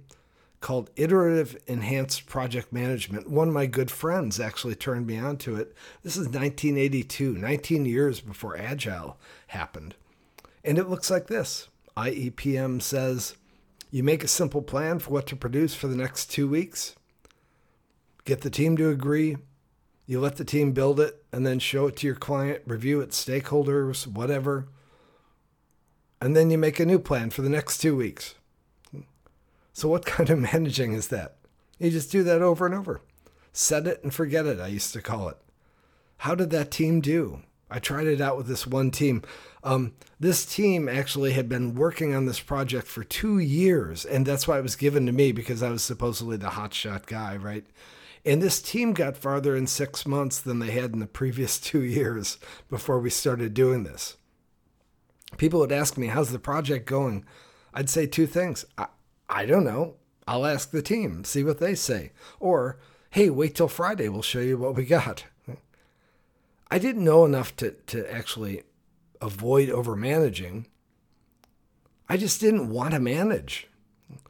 called 0.60 0.90
Iterative 0.94 1.56
Enhanced 1.66 2.26
Project 2.26 2.70
Management. 2.70 3.30
One 3.30 3.48
of 3.48 3.54
my 3.54 3.64
good 3.64 3.90
friends 3.90 4.38
actually 4.38 4.74
turned 4.74 5.06
me 5.06 5.18
on 5.18 5.38
to 5.38 5.56
it. 5.56 5.74
This 6.02 6.16
is 6.16 6.26
1982, 6.26 7.32
19 7.32 7.86
years 7.86 8.20
before 8.20 8.58
Agile 8.58 9.18
happened. 9.48 9.94
And 10.64 10.78
it 10.78 10.88
looks 10.88 11.10
like 11.10 11.26
this 11.26 11.68
IEPM 11.96 12.80
says 12.80 13.36
you 13.90 14.02
make 14.02 14.24
a 14.24 14.28
simple 14.28 14.62
plan 14.62 14.98
for 14.98 15.10
what 15.10 15.26
to 15.28 15.36
produce 15.36 15.74
for 15.74 15.86
the 15.86 15.96
next 15.96 16.30
two 16.30 16.48
weeks, 16.48 16.96
get 18.24 18.40
the 18.40 18.50
team 18.50 18.76
to 18.78 18.88
agree, 18.88 19.36
you 20.06 20.20
let 20.20 20.36
the 20.36 20.44
team 20.44 20.72
build 20.72 20.98
it, 20.98 21.24
and 21.32 21.46
then 21.46 21.58
show 21.58 21.86
it 21.86 21.96
to 21.96 22.06
your 22.06 22.16
client, 22.16 22.62
review 22.66 23.00
it, 23.00 23.10
stakeholders, 23.10 24.06
whatever. 24.06 24.68
And 26.20 26.36
then 26.36 26.50
you 26.50 26.58
make 26.58 26.80
a 26.80 26.86
new 26.86 26.98
plan 26.98 27.30
for 27.30 27.42
the 27.42 27.48
next 27.48 27.78
two 27.78 27.96
weeks. 27.96 28.34
So, 29.72 29.88
what 29.88 30.06
kind 30.06 30.30
of 30.30 30.38
managing 30.52 30.92
is 30.92 31.08
that? 31.08 31.36
You 31.78 31.90
just 31.90 32.12
do 32.12 32.22
that 32.22 32.42
over 32.42 32.66
and 32.66 32.74
over. 32.74 33.00
Set 33.52 33.86
it 33.86 34.02
and 34.02 34.14
forget 34.14 34.46
it, 34.46 34.60
I 34.60 34.68
used 34.68 34.92
to 34.92 35.02
call 35.02 35.28
it. 35.28 35.36
How 36.18 36.34
did 36.34 36.50
that 36.50 36.70
team 36.70 37.00
do? 37.00 37.42
I 37.72 37.78
tried 37.78 38.06
it 38.06 38.20
out 38.20 38.36
with 38.36 38.46
this 38.46 38.66
one 38.66 38.90
team. 38.90 39.22
Um, 39.64 39.94
this 40.20 40.44
team 40.44 40.88
actually 40.88 41.32
had 41.32 41.48
been 41.48 41.74
working 41.74 42.14
on 42.14 42.26
this 42.26 42.40
project 42.40 42.86
for 42.86 43.02
two 43.02 43.38
years, 43.38 44.04
and 44.04 44.26
that's 44.26 44.46
why 44.46 44.58
it 44.58 44.62
was 44.62 44.76
given 44.76 45.06
to 45.06 45.12
me 45.12 45.32
because 45.32 45.62
I 45.62 45.70
was 45.70 45.82
supposedly 45.82 46.36
the 46.36 46.48
hotshot 46.48 47.06
guy, 47.06 47.36
right? 47.36 47.64
And 48.24 48.42
this 48.42 48.60
team 48.60 48.92
got 48.92 49.16
farther 49.16 49.56
in 49.56 49.66
six 49.66 50.06
months 50.06 50.38
than 50.38 50.58
they 50.58 50.70
had 50.70 50.92
in 50.92 51.00
the 51.00 51.06
previous 51.06 51.58
two 51.60 51.82
years 51.82 52.38
before 52.68 53.00
we 53.00 53.10
started 53.10 53.54
doing 53.54 53.84
this. 53.84 54.16
People 55.38 55.60
would 55.60 55.72
ask 55.72 55.96
me, 55.96 56.08
How's 56.08 56.30
the 56.30 56.38
project 56.38 56.86
going? 56.86 57.24
I'd 57.72 57.88
say 57.88 58.06
two 58.06 58.26
things. 58.26 58.66
I, 58.76 58.86
I 59.28 59.46
don't 59.46 59.64
know. 59.64 59.94
I'll 60.28 60.46
ask 60.46 60.70
the 60.70 60.82
team, 60.82 61.24
see 61.24 61.42
what 61.42 61.58
they 61.58 61.74
say. 61.74 62.12
Or, 62.38 62.78
Hey, 63.10 63.28
wait 63.28 63.54
till 63.54 63.68
Friday, 63.68 64.08
we'll 64.08 64.22
show 64.22 64.40
you 64.40 64.56
what 64.56 64.74
we 64.74 64.84
got. 64.84 65.24
I 66.72 66.78
didn't 66.78 67.04
know 67.04 67.26
enough 67.26 67.54
to, 67.56 67.72
to 67.88 68.10
actually 68.10 68.62
avoid 69.20 69.68
over 69.68 69.94
managing. 69.94 70.68
I 72.08 72.16
just 72.16 72.40
didn't 72.40 72.70
want 72.70 72.94
to 72.94 72.98
manage. 72.98 73.68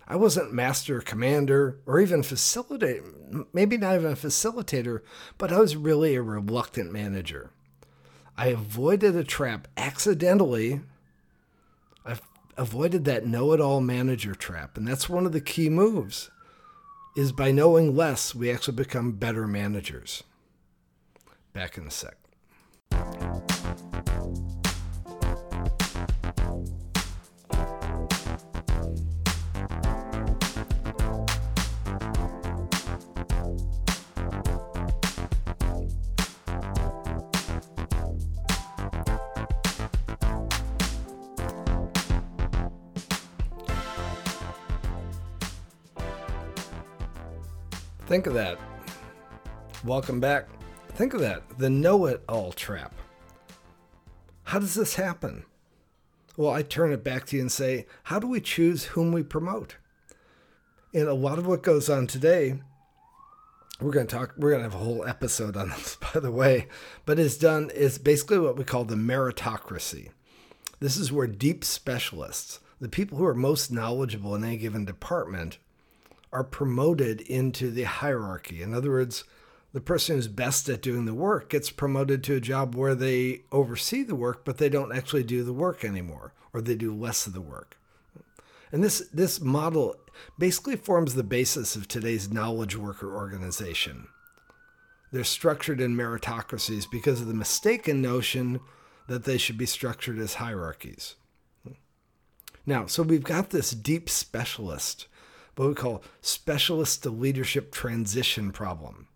I 0.09 0.17
wasn't 0.17 0.53
master, 0.53 1.01
commander, 1.01 1.79
or 1.87 2.01
even 2.01 2.23
facilitator, 2.23 3.47
maybe 3.53 3.77
not 3.77 3.95
even 3.95 4.11
a 4.11 4.17
facilitator, 4.17 5.03
but 5.39 5.53
I 5.53 5.61
was 5.61 5.77
really 5.77 6.17
a 6.17 6.23
reluctant 6.23 6.91
manager. 6.91 7.53
I 8.37 8.49
avoided 8.49 9.15
a 9.15 9.23
trap 9.23 9.69
accidentally. 9.77 10.81
I 12.05 12.19
avoided 12.57 13.05
that 13.05 13.25
know 13.25 13.53
it 13.53 13.61
all 13.61 13.81
manager 13.81 14.35
trap. 14.35 14.77
And 14.77 14.89
that's 14.89 15.09
one 15.09 15.27
of 15.27 15.33
the 15.33 15.41
key 15.41 15.69
moves 15.69 16.29
is 17.17 17.31
by 17.31 17.53
knowing 17.53 17.95
less, 17.95 18.35
we 18.35 18.51
actually 18.51 18.75
become 18.75 19.13
better 19.13 19.47
managers. 19.47 20.25
Back 21.53 21.79
in 21.79 21.87
a 21.87 21.91
sec. 21.93 22.17
Think 48.13 48.27
of 48.27 48.35
that. 48.35 48.59
Welcome 49.87 50.21
back. 50.21 50.47
Think 50.97 51.15
of 51.15 51.21
that 51.21 51.45
the 51.57 51.71
know 51.71 52.05
it 52.05 52.23
all 52.29 52.53
trap. 52.53 52.95
How 54.43 54.59
does 54.59 54.75
this 54.75 54.97
happen? 54.97 55.45
Well, 56.37 56.51
I 56.51 56.61
turn 56.61 56.93
it 56.93 57.03
back 57.03 57.25
to 57.25 57.37
you 57.37 57.41
and 57.41 57.51
say, 57.51 57.87
how 58.03 58.19
do 58.19 58.27
we 58.27 58.43
choose 58.43 58.85
whom 58.85 59.13
we 59.13 59.23
promote? 59.23 59.79
And 60.93 61.09
a 61.09 61.15
lot 61.15 61.39
of 61.39 61.47
what 61.47 61.63
goes 61.63 61.89
on 61.89 62.07
today, 62.07 62.61
we're 63.81 63.93
going 63.93 64.09
to 64.09 64.15
talk, 64.15 64.35
we're 64.37 64.51
going 64.51 64.63
to 64.63 64.71
have 64.71 64.79
a 64.79 64.85
whole 64.85 65.07
episode 65.07 65.57
on 65.57 65.69
this, 65.71 65.97
by 65.97 66.21
the 66.21 66.31
way, 66.31 66.69
but 67.07 67.19
is 67.19 67.39
done, 67.39 67.71
is 67.71 67.97
basically 67.97 68.39
what 68.39 68.59
we 68.59 68.65
call 68.65 68.85
the 68.85 68.95
meritocracy. 68.95 70.11
This 70.81 70.99
is 70.99 71.11
where 71.11 71.27
deep 71.27 71.65
specialists, 71.65 72.61
the 72.79 72.91
people 72.91 73.17
who 73.17 73.25
are 73.25 73.35
most 73.35 73.73
knowledgeable 73.73 74.35
in 74.35 74.45
any 74.45 74.59
given 74.59 74.85
department 74.85 75.57
are 76.33 76.45
promoted 76.45 77.21
into 77.23 77.71
the 77.71 77.83
hierarchy. 77.83 78.63
In 78.63 78.73
other 78.73 78.91
words, 78.91 79.25
the 79.73 79.81
person 79.81 80.17
who's 80.17 80.29
best 80.29 80.69
at 80.69 80.83
doing 80.83 81.05
the 81.05 81.15
work 81.15 81.49
gets 81.49 81.71
promoted 81.71 82.23
to 82.25 82.37
a 82.37 82.41
job 82.41 82.75
where 82.75 82.95
they 82.95 83.43
oversee 83.51 84.03
the 84.03 84.15
work, 84.15 84.45
but 84.45 84.59
they 84.59 84.69
don't 84.69 84.95
actually 84.95 85.25
do 85.25 85.43
the 85.45 85.53
work 85.53 85.85
anymore, 85.85 86.35
or 86.53 86.61
they 86.61 86.75
do 86.75 86.95
less 86.95 87.27
of 87.27 87.33
the 87.33 87.41
work. 87.41 87.79
And 88.71 88.83
this, 88.83 89.07
this 89.13 89.41
model 89.41 89.97
basically 90.39 90.77
forms 90.77 91.15
the 91.15 91.23
basis 91.23 91.77
of 91.77 91.89
today's 91.89 92.31
knowledge 92.31 92.77
worker 92.77 93.15
organization. 93.15 94.09
They're 95.11 95.25
structured 95.25 95.81
in 95.81 95.95
meritocracies 95.95 96.91
because 96.91 97.21
of 97.21 97.29
the 97.29 97.35
mistaken 97.35 98.01
notion 98.01 98.61
that 99.09 99.25
they 99.25 99.37
should 99.37 99.59
be 99.59 99.67
structured 99.67 100.19
as 100.19 100.35
hierarchies. 100.35 101.17
Now, 102.65 102.87
so 102.87 103.03
we've 103.03 103.25
got 103.25 103.51
this 103.51 103.73
deep 103.73 104.09
specialist, 104.09 105.09
what 105.57 105.69
we 105.69 105.75
call 105.75 106.03
specialist 106.21 107.03
to 107.03 107.11
leadership 107.11 107.73
transition 107.73 108.53
problem. 108.53 109.09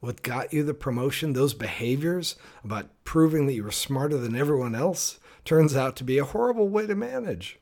What 0.00 0.22
got 0.22 0.52
you 0.52 0.62
the 0.62 0.74
promotion, 0.74 1.32
those 1.32 1.54
behaviors 1.54 2.36
about 2.62 2.90
proving 3.04 3.46
that 3.46 3.54
you 3.54 3.64
were 3.64 3.70
smarter 3.70 4.18
than 4.18 4.36
everyone 4.36 4.74
else, 4.74 5.18
turns 5.44 5.74
out 5.76 5.96
to 5.96 6.04
be 6.04 6.18
a 6.18 6.24
horrible 6.24 6.68
way 6.68 6.86
to 6.86 6.94
manage. 6.94 7.58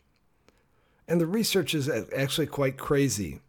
And 1.06 1.20
the 1.20 1.26
research 1.26 1.74
is 1.74 1.88
actually 1.88 2.46
quite 2.46 2.78
crazy. 2.78 3.40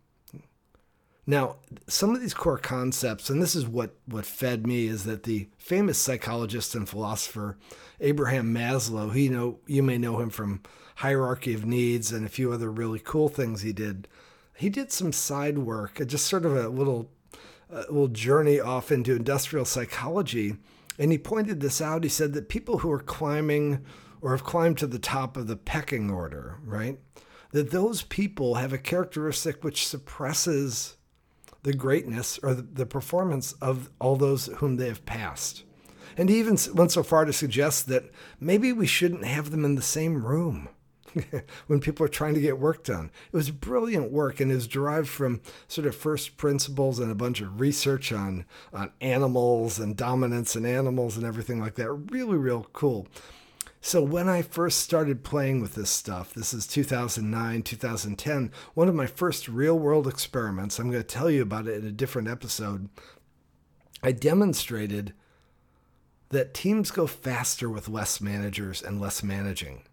Now, 1.27 1.55
some 1.87 2.13
of 2.13 2.21
these 2.21 2.35
core 2.35 2.59
concepts, 2.59 3.29
and 3.29 3.41
this 3.41 3.55
is 3.55 3.65
what, 3.65 3.95
what 4.05 4.25
fed 4.25 4.67
me, 4.67 4.85
is 4.85 5.05
that 5.05 5.23
the 5.23 5.47
famous 5.57 5.97
psychologist 5.97 6.75
and 6.75 6.87
philosopher 6.87 7.57
Abraham 7.99 8.53
Maslow, 8.53 9.13
he 9.13 9.29
know 9.29 9.59
you 9.65 9.81
may 9.81 9.97
know 9.97 10.19
him 10.19 10.29
from 10.29 10.61
Hierarchy 10.95 11.53
of 11.53 11.65
Needs 11.65 12.11
and 12.11 12.25
a 12.25 12.29
few 12.29 12.51
other 12.51 12.71
really 12.71 12.99
cool 12.99 13.29
things 13.29 13.61
he 13.61 13.73
did. 13.73 14.07
He 14.55 14.69
did 14.69 14.91
some 14.91 15.11
side 15.11 15.57
work, 15.57 15.99
uh, 15.99 16.05
just 16.05 16.25
sort 16.25 16.45
of 16.45 16.55
a 16.55 16.69
little 16.69 17.11
a 17.69 17.81
little 17.81 18.07
journey 18.07 18.59
off 18.59 18.91
into 18.91 19.15
industrial 19.15 19.65
psychology, 19.65 20.55
and 20.99 21.11
he 21.11 21.17
pointed 21.17 21.59
this 21.59 21.81
out. 21.81 22.03
He 22.03 22.09
said 22.09 22.33
that 22.33 22.47
people 22.47 22.79
who 22.79 22.91
are 22.91 22.99
climbing 22.99 23.83
or 24.21 24.31
have 24.31 24.43
climbed 24.43 24.77
to 24.77 24.87
the 24.87 24.99
top 24.99 25.35
of 25.35 25.47
the 25.47 25.55
pecking 25.55 26.09
order, 26.09 26.57
right? 26.63 26.99
That 27.51 27.71
those 27.71 28.03
people 28.03 28.55
have 28.55 28.71
a 28.71 28.77
characteristic 28.77 29.63
which 29.63 29.87
suppresses 29.87 30.95
the 31.63 31.73
greatness 31.73 32.39
or 32.43 32.53
the 32.53 32.85
performance 32.85 33.53
of 33.53 33.89
all 33.99 34.15
those 34.15 34.47
whom 34.57 34.77
they 34.77 34.87
have 34.87 35.05
passed. 35.05 35.63
And 36.17 36.29
he 36.29 36.39
even 36.39 36.57
went 36.73 36.91
so 36.91 37.03
far 37.03 37.25
to 37.25 37.33
suggest 37.33 37.87
that 37.87 38.11
maybe 38.39 38.71
we 38.71 38.87
shouldn't 38.87 39.25
have 39.25 39.51
them 39.51 39.65
in 39.65 39.75
the 39.75 39.81
same 39.81 40.23
room. 40.23 40.69
when 41.67 41.79
people 41.79 42.05
are 42.05 42.09
trying 42.09 42.33
to 42.33 42.41
get 42.41 42.59
work 42.59 42.83
done. 42.83 43.11
It 43.31 43.35
was 43.35 43.51
brilliant 43.51 44.11
work 44.11 44.39
and 44.39 44.51
was 44.51 44.67
derived 44.67 45.07
from 45.07 45.41
sort 45.67 45.87
of 45.87 45.95
first 45.95 46.37
principles 46.37 46.99
and 46.99 47.11
a 47.11 47.15
bunch 47.15 47.41
of 47.41 47.59
research 47.59 48.11
on, 48.11 48.45
on 48.73 48.91
animals 49.01 49.79
and 49.79 49.95
dominance 49.95 50.55
in 50.55 50.65
animals 50.65 51.17
and 51.17 51.25
everything 51.25 51.59
like 51.59 51.75
that. 51.75 51.91
Really, 51.91 52.37
real 52.37 52.67
cool. 52.73 53.07
So 53.81 54.01
when 54.01 54.27
I 54.27 54.41
first 54.41 54.79
started 54.79 55.23
playing 55.23 55.61
with 55.61 55.75
this 55.75 55.91
stuff, 55.91 56.33
this 56.33 56.55
is 56.55 56.65
2009, 56.65 57.61
2010, 57.61 58.51
one 58.73 58.89
of 58.89 58.95
my 58.95 59.05
first 59.05 59.47
real 59.47 59.77
world 59.77 60.07
experiments, 60.07 60.79
I'm 60.79 60.89
going 60.89 61.03
to 61.03 61.07
tell 61.07 61.29
you 61.29 61.43
about 61.43 61.67
it 61.67 61.77
in 61.83 61.87
a 61.87 61.91
different 61.91 62.27
episode. 62.27 62.89
I 64.01 64.11
demonstrated 64.11 65.13
that 66.29 66.55
teams 66.55 66.89
go 66.89 67.05
faster 67.05 67.69
with 67.69 67.87
less 67.87 68.19
managers 68.19 68.81
and 68.81 68.99
less 68.99 69.21
managing 69.21 69.83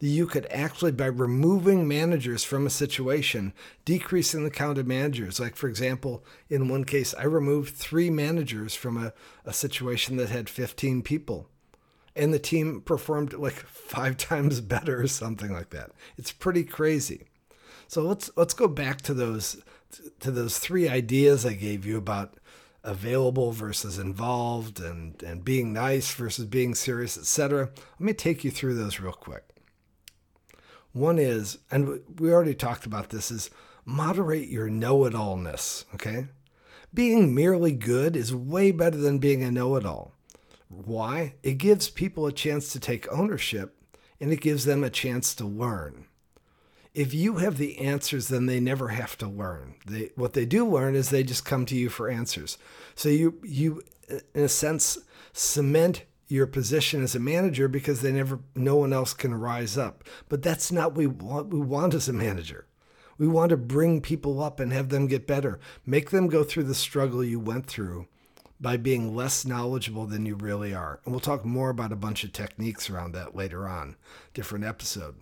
you 0.00 0.26
could 0.26 0.46
actually, 0.50 0.92
by 0.92 1.06
removing 1.06 1.86
managers 1.86 2.42
from 2.42 2.66
a 2.66 2.70
situation, 2.70 3.52
decreasing 3.84 4.44
the 4.44 4.50
count 4.50 4.78
of 4.78 4.86
managers. 4.86 5.38
Like, 5.38 5.56
for 5.56 5.68
example, 5.68 6.24
in 6.48 6.68
one 6.68 6.84
case, 6.84 7.14
I 7.18 7.24
removed 7.24 7.76
three 7.76 8.08
managers 8.08 8.74
from 8.74 8.96
a, 8.96 9.12
a 9.44 9.52
situation 9.52 10.16
that 10.16 10.30
had 10.30 10.48
15 10.48 11.02
people. 11.02 11.48
And 12.16 12.32
the 12.32 12.38
team 12.38 12.80
performed 12.80 13.34
like 13.34 13.52
five 13.52 14.16
times 14.16 14.62
better 14.62 15.02
or 15.02 15.06
something 15.06 15.52
like 15.52 15.70
that. 15.70 15.90
It's 16.16 16.32
pretty 16.32 16.64
crazy. 16.64 17.26
So 17.86 18.02
let's 18.02 18.30
let's 18.36 18.54
go 18.54 18.68
back 18.68 19.02
to 19.02 19.14
those 19.14 19.62
to 20.20 20.30
those 20.30 20.58
three 20.58 20.88
ideas 20.88 21.44
I 21.44 21.54
gave 21.54 21.84
you 21.84 21.96
about 21.96 22.34
available 22.84 23.50
versus 23.50 23.98
involved 23.98 24.80
and, 24.80 25.20
and 25.22 25.44
being 25.44 25.72
nice 25.72 26.14
versus 26.14 26.46
being 26.46 26.74
serious, 26.74 27.18
etc. 27.18 27.70
Let 27.98 28.00
me 28.00 28.12
take 28.12 28.44
you 28.44 28.50
through 28.50 28.74
those 28.74 29.00
real 29.00 29.12
quick. 29.12 29.49
One 30.92 31.18
is, 31.18 31.58
and 31.70 32.00
we 32.18 32.32
already 32.32 32.54
talked 32.54 32.86
about 32.86 33.10
this, 33.10 33.30
is 33.30 33.50
moderate 33.84 34.48
your 34.48 34.68
know 34.68 35.04
it 35.04 35.14
allness, 35.14 35.84
okay? 35.94 36.26
Being 36.92 37.34
merely 37.34 37.72
good 37.72 38.16
is 38.16 38.34
way 38.34 38.72
better 38.72 38.96
than 38.96 39.18
being 39.18 39.42
a 39.42 39.50
know 39.50 39.76
it 39.76 39.86
all. 39.86 40.12
Why? 40.68 41.34
It 41.42 41.54
gives 41.54 41.90
people 41.90 42.26
a 42.26 42.32
chance 42.32 42.72
to 42.72 42.80
take 42.80 43.10
ownership 43.12 43.76
and 44.20 44.32
it 44.32 44.40
gives 44.40 44.64
them 44.64 44.84
a 44.84 44.90
chance 44.90 45.34
to 45.36 45.44
learn. 45.44 46.06
If 46.92 47.14
you 47.14 47.36
have 47.36 47.56
the 47.56 47.78
answers, 47.78 48.28
then 48.28 48.46
they 48.46 48.58
never 48.58 48.88
have 48.88 49.16
to 49.18 49.28
learn. 49.28 49.76
They, 49.86 50.10
what 50.16 50.32
they 50.32 50.44
do 50.44 50.68
learn 50.68 50.96
is 50.96 51.10
they 51.10 51.22
just 51.22 51.44
come 51.44 51.64
to 51.66 51.76
you 51.76 51.88
for 51.88 52.08
answers. 52.08 52.58
So 52.96 53.08
you, 53.08 53.40
you, 53.44 53.82
in 54.34 54.42
a 54.42 54.48
sense, 54.48 54.98
cement 55.32 56.04
your 56.30 56.46
position 56.46 57.02
as 57.02 57.14
a 57.14 57.20
manager 57.20 57.68
because 57.68 58.00
they 58.00 58.12
never 58.12 58.40
no 58.54 58.76
one 58.76 58.92
else 58.92 59.12
can 59.12 59.34
rise 59.34 59.76
up. 59.76 60.04
But 60.28 60.42
that's 60.42 60.70
not 60.70 60.92
what 60.92 60.98
we 60.98 61.06
want 61.06 61.48
we 61.48 61.60
want 61.60 61.94
as 61.94 62.08
a 62.08 62.12
manager. 62.12 62.66
We 63.18 63.28
want 63.28 63.50
to 63.50 63.56
bring 63.56 64.00
people 64.00 64.42
up 64.42 64.60
and 64.60 64.72
have 64.72 64.88
them 64.88 65.06
get 65.06 65.26
better. 65.26 65.60
Make 65.84 66.10
them 66.10 66.28
go 66.28 66.42
through 66.42 66.64
the 66.64 66.74
struggle 66.74 67.22
you 67.22 67.38
went 67.38 67.66
through 67.66 68.06
by 68.60 68.76
being 68.76 69.14
less 69.14 69.44
knowledgeable 69.44 70.06
than 70.06 70.26
you 70.26 70.34
really 70.34 70.74
are. 70.74 71.00
And 71.04 71.12
we'll 71.12 71.20
talk 71.20 71.44
more 71.44 71.70
about 71.70 71.92
a 71.92 71.96
bunch 71.96 72.24
of 72.24 72.32
techniques 72.32 72.88
around 72.88 73.12
that 73.12 73.34
later 73.34 73.66
on, 73.68 73.96
different 74.34 74.64
episode. 74.64 75.16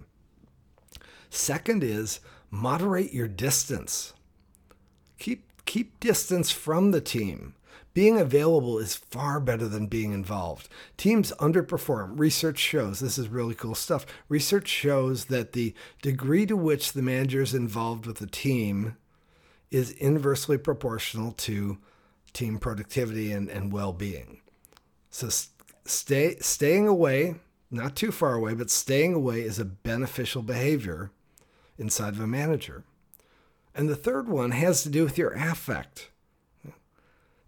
Second 1.31 1.83
is 1.85 2.21
moderate 2.51 3.13
your 3.13 3.29
distance. 3.29 4.15
Keep 5.19 5.65
keep 5.65 6.01
distance 6.01 6.51
from 6.51 6.91
the 6.91 7.01
team. 7.01 7.55
Being 7.95 8.19
available 8.19 8.79
is 8.79 8.95
far 8.95 9.41
better 9.41 9.67
than 9.67 9.87
being 9.87 10.13
involved. 10.13 10.69
Teams 10.97 11.33
underperform. 11.41 12.19
Research 12.19 12.59
shows 12.59 13.01
this 13.01 13.19
is 13.19 13.29
really 13.29 13.55
cool 13.55 13.75
stuff. 13.75 14.07
Research 14.29 14.69
shows 14.69 15.27
that 15.27 15.53
the 15.53 15.75
degree 16.03 16.47
to 16.47 16.57
which 16.57 16.93
the 16.93 17.03
manager 17.03 17.43
is 17.43 17.55
involved 17.55 18.07
with 18.07 18.19
the 18.19 18.27
team 18.27 18.97
is 19.71 19.91
inversely 19.91 20.59
proportional 20.59 21.33
to 21.33 21.79
team 22.33 22.59
productivity 22.59 23.33
and, 23.33 23.49
and 23.49 23.73
well 23.73 23.93
being. 23.93 24.41
So 25.11 25.29
stay, 25.85 26.37
staying 26.41 26.87
away, 26.87 27.37
not 27.71 27.97
too 27.97 28.13
far 28.13 28.35
away, 28.35 28.55
but 28.55 28.71
staying 28.71 29.15
away 29.15 29.41
is 29.41 29.59
a 29.59 29.65
beneficial 29.65 30.43
behavior 30.43 31.11
inside 31.79 32.15
of 32.15 32.21
a 32.21 32.27
manager. 32.27 32.85
And 33.75 33.89
the 33.89 33.97
third 33.97 34.29
one 34.29 34.53
has 34.53 34.83
to 34.83 34.89
do 34.89 35.05
with 35.05 35.19
your 35.19 35.33
affect. 35.33 36.11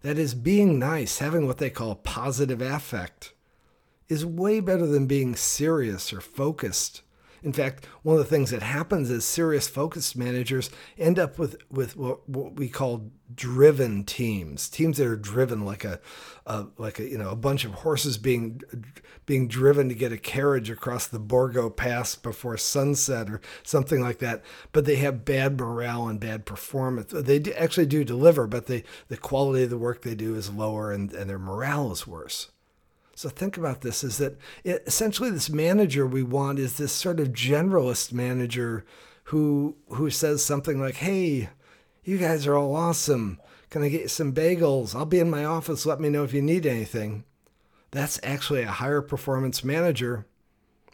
That 0.01 0.17
is, 0.17 0.33
being 0.33 0.79
nice, 0.79 1.19
having 1.19 1.45
what 1.45 1.59
they 1.59 1.69
call 1.69 1.95
positive 1.95 2.61
affect, 2.61 3.33
is 4.09 4.25
way 4.25 4.59
better 4.59 4.87
than 4.87 5.05
being 5.05 5.35
serious 5.35 6.11
or 6.11 6.21
focused. 6.21 7.01
In 7.43 7.53
fact, 7.53 7.85
one 8.03 8.17
of 8.17 8.23
the 8.23 8.29
things 8.29 8.51
that 8.51 8.61
happens 8.61 9.09
is 9.09 9.25
serious 9.25 9.67
focused 9.67 10.15
managers 10.15 10.69
end 10.97 11.17
up 11.17 11.39
with, 11.39 11.57
with 11.71 11.97
what, 11.97 12.27
what 12.29 12.55
we 12.55 12.69
call 12.69 13.09
driven 13.33 14.03
teams, 14.03 14.69
teams 14.69 14.97
that 14.97 15.07
are 15.07 15.15
driven 15.15 15.65
like 15.65 15.83
a, 15.83 15.99
a, 16.45 16.67
like 16.77 16.99
a 16.99 17.09
you 17.09 17.17
know 17.17 17.29
a 17.29 17.35
bunch 17.35 17.65
of 17.65 17.73
horses 17.73 18.17
being 18.17 18.61
being 19.25 19.47
driven 19.47 19.89
to 19.89 19.95
get 19.95 20.11
a 20.11 20.17
carriage 20.17 20.69
across 20.69 21.07
the 21.07 21.19
Borgo 21.19 21.69
Pass 21.69 22.15
before 22.15 22.57
sunset 22.57 23.29
or 23.29 23.41
something 23.63 24.01
like 24.01 24.19
that. 24.19 24.43
But 24.71 24.85
they 24.85 24.97
have 24.97 25.25
bad 25.25 25.59
morale 25.59 26.07
and 26.07 26.19
bad 26.19 26.45
performance. 26.45 27.11
They 27.11 27.39
do, 27.39 27.53
actually 27.53 27.85
do 27.85 28.03
deliver, 28.03 28.47
but 28.47 28.67
they, 28.67 28.83
the 29.07 29.17
quality 29.17 29.63
of 29.63 29.69
the 29.69 29.77
work 29.77 30.01
they 30.01 30.15
do 30.15 30.35
is 30.35 30.51
lower 30.51 30.91
and, 30.91 31.11
and 31.13 31.29
their 31.29 31.39
morale 31.39 31.91
is 31.91 32.05
worse. 32.05 32.51
So 33.15 33.29
think 33.29 33.57
about 33.57 33.81
this 33.81 34.03
is 34.03 34.17
that 34.17 34.37
it, 34.63 34.83
essentially 34.85 35.29
this 35.29 35.49
manager 35.49 36.07
we 36.07 36.23
want 36.23 36.59
is 36.59 36.77
this 36.77 36.91
sort 36.91 37.19
of 37.19 37.29
generalist 37.29 38.13
manager 38.13 38.85
who 39.25 39.75
who 39.89 40.09
says 40.09 40.43
something 40.43 40.79
like, 40.79 40.95
"Hey, 40.95 41.49
you 42.03 42.17
guys 42.17 42.47
are 42.47 42.55
all 42.55 42.75
awesome. 42.75 43.39
Can 43.69 43.83
I 43.83 43.89
get 43.89 44.01
you 44.01 44.07
some 44.07 44.33
bagels? 44.33 44.95
I'll 44.95 45.05
be 45.05 45.19
in 45.19 45.29
my 45.29 45.45
office. 45.45 45.85
Let 45.85 45.99
me 45.99 46.09
know 46.09 46.23
if 46.23 46.33
you 46.33 46.41
need 46.41 46.65
anything." 46.65 47.23
That's 47.91 48.19
actually 48.23 48.63
a 48.63 48.71
higher 48.71 49.01
performance 49.01 49.63
manager, 49.63 50.25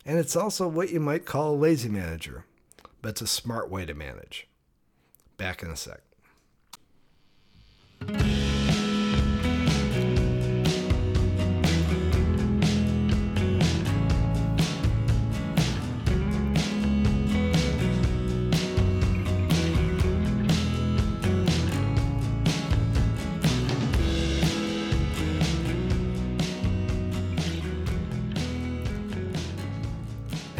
and 0.05 0.17
it's 0.17 0.35
also 0.35 0.67
what 0.67 0.89
you 0.89 0.99
might 0.99 1.25
call 1.25 1.53
a 1.53 1.55
lazy 1.55 1.89
manager, 1.89 2.45
but 3.01 3.09
it's 3.09 3.21
a 3.21 3.27
smart 3.27 3.69
way 3.69 3.85
to 3.85 3.93
manage. 3.93 4.47
Back 5.37 5.61
in 5.61 5.69
a 5.69 5.75
sec. 5.75 6.01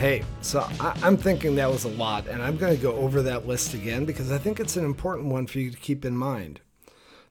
Hey, 0.08 0.24
so 0.40 0.66
I, 0.80 0.98
am 1.04 1.18
thinking 1.18 1.56
that 1.56 1.70
was 1.70 1.84
a 1.84 1.90
lot, 1.90 2.28
and 2.28 2.42
I'm 2.42 2.56
going 2.56 2.74
to 2.74 2.82
go 2.82 2.94
over 2.94 3.22
that 3.24 3.46
list 3.46 3.74
again 3.74 4.06
because 4.06 4.32
I 4.32 4.38
think 4.38 4.58
it's 4.58 4.78
an 4.78 4.86
important 4.86 5.28
one 5.28 5.48
for 5.48 5.60
you 5.60 5.70
to 5.70 5.76
keep 5.76 6.06
in 6.06 6.16
mind. 6.16 6.62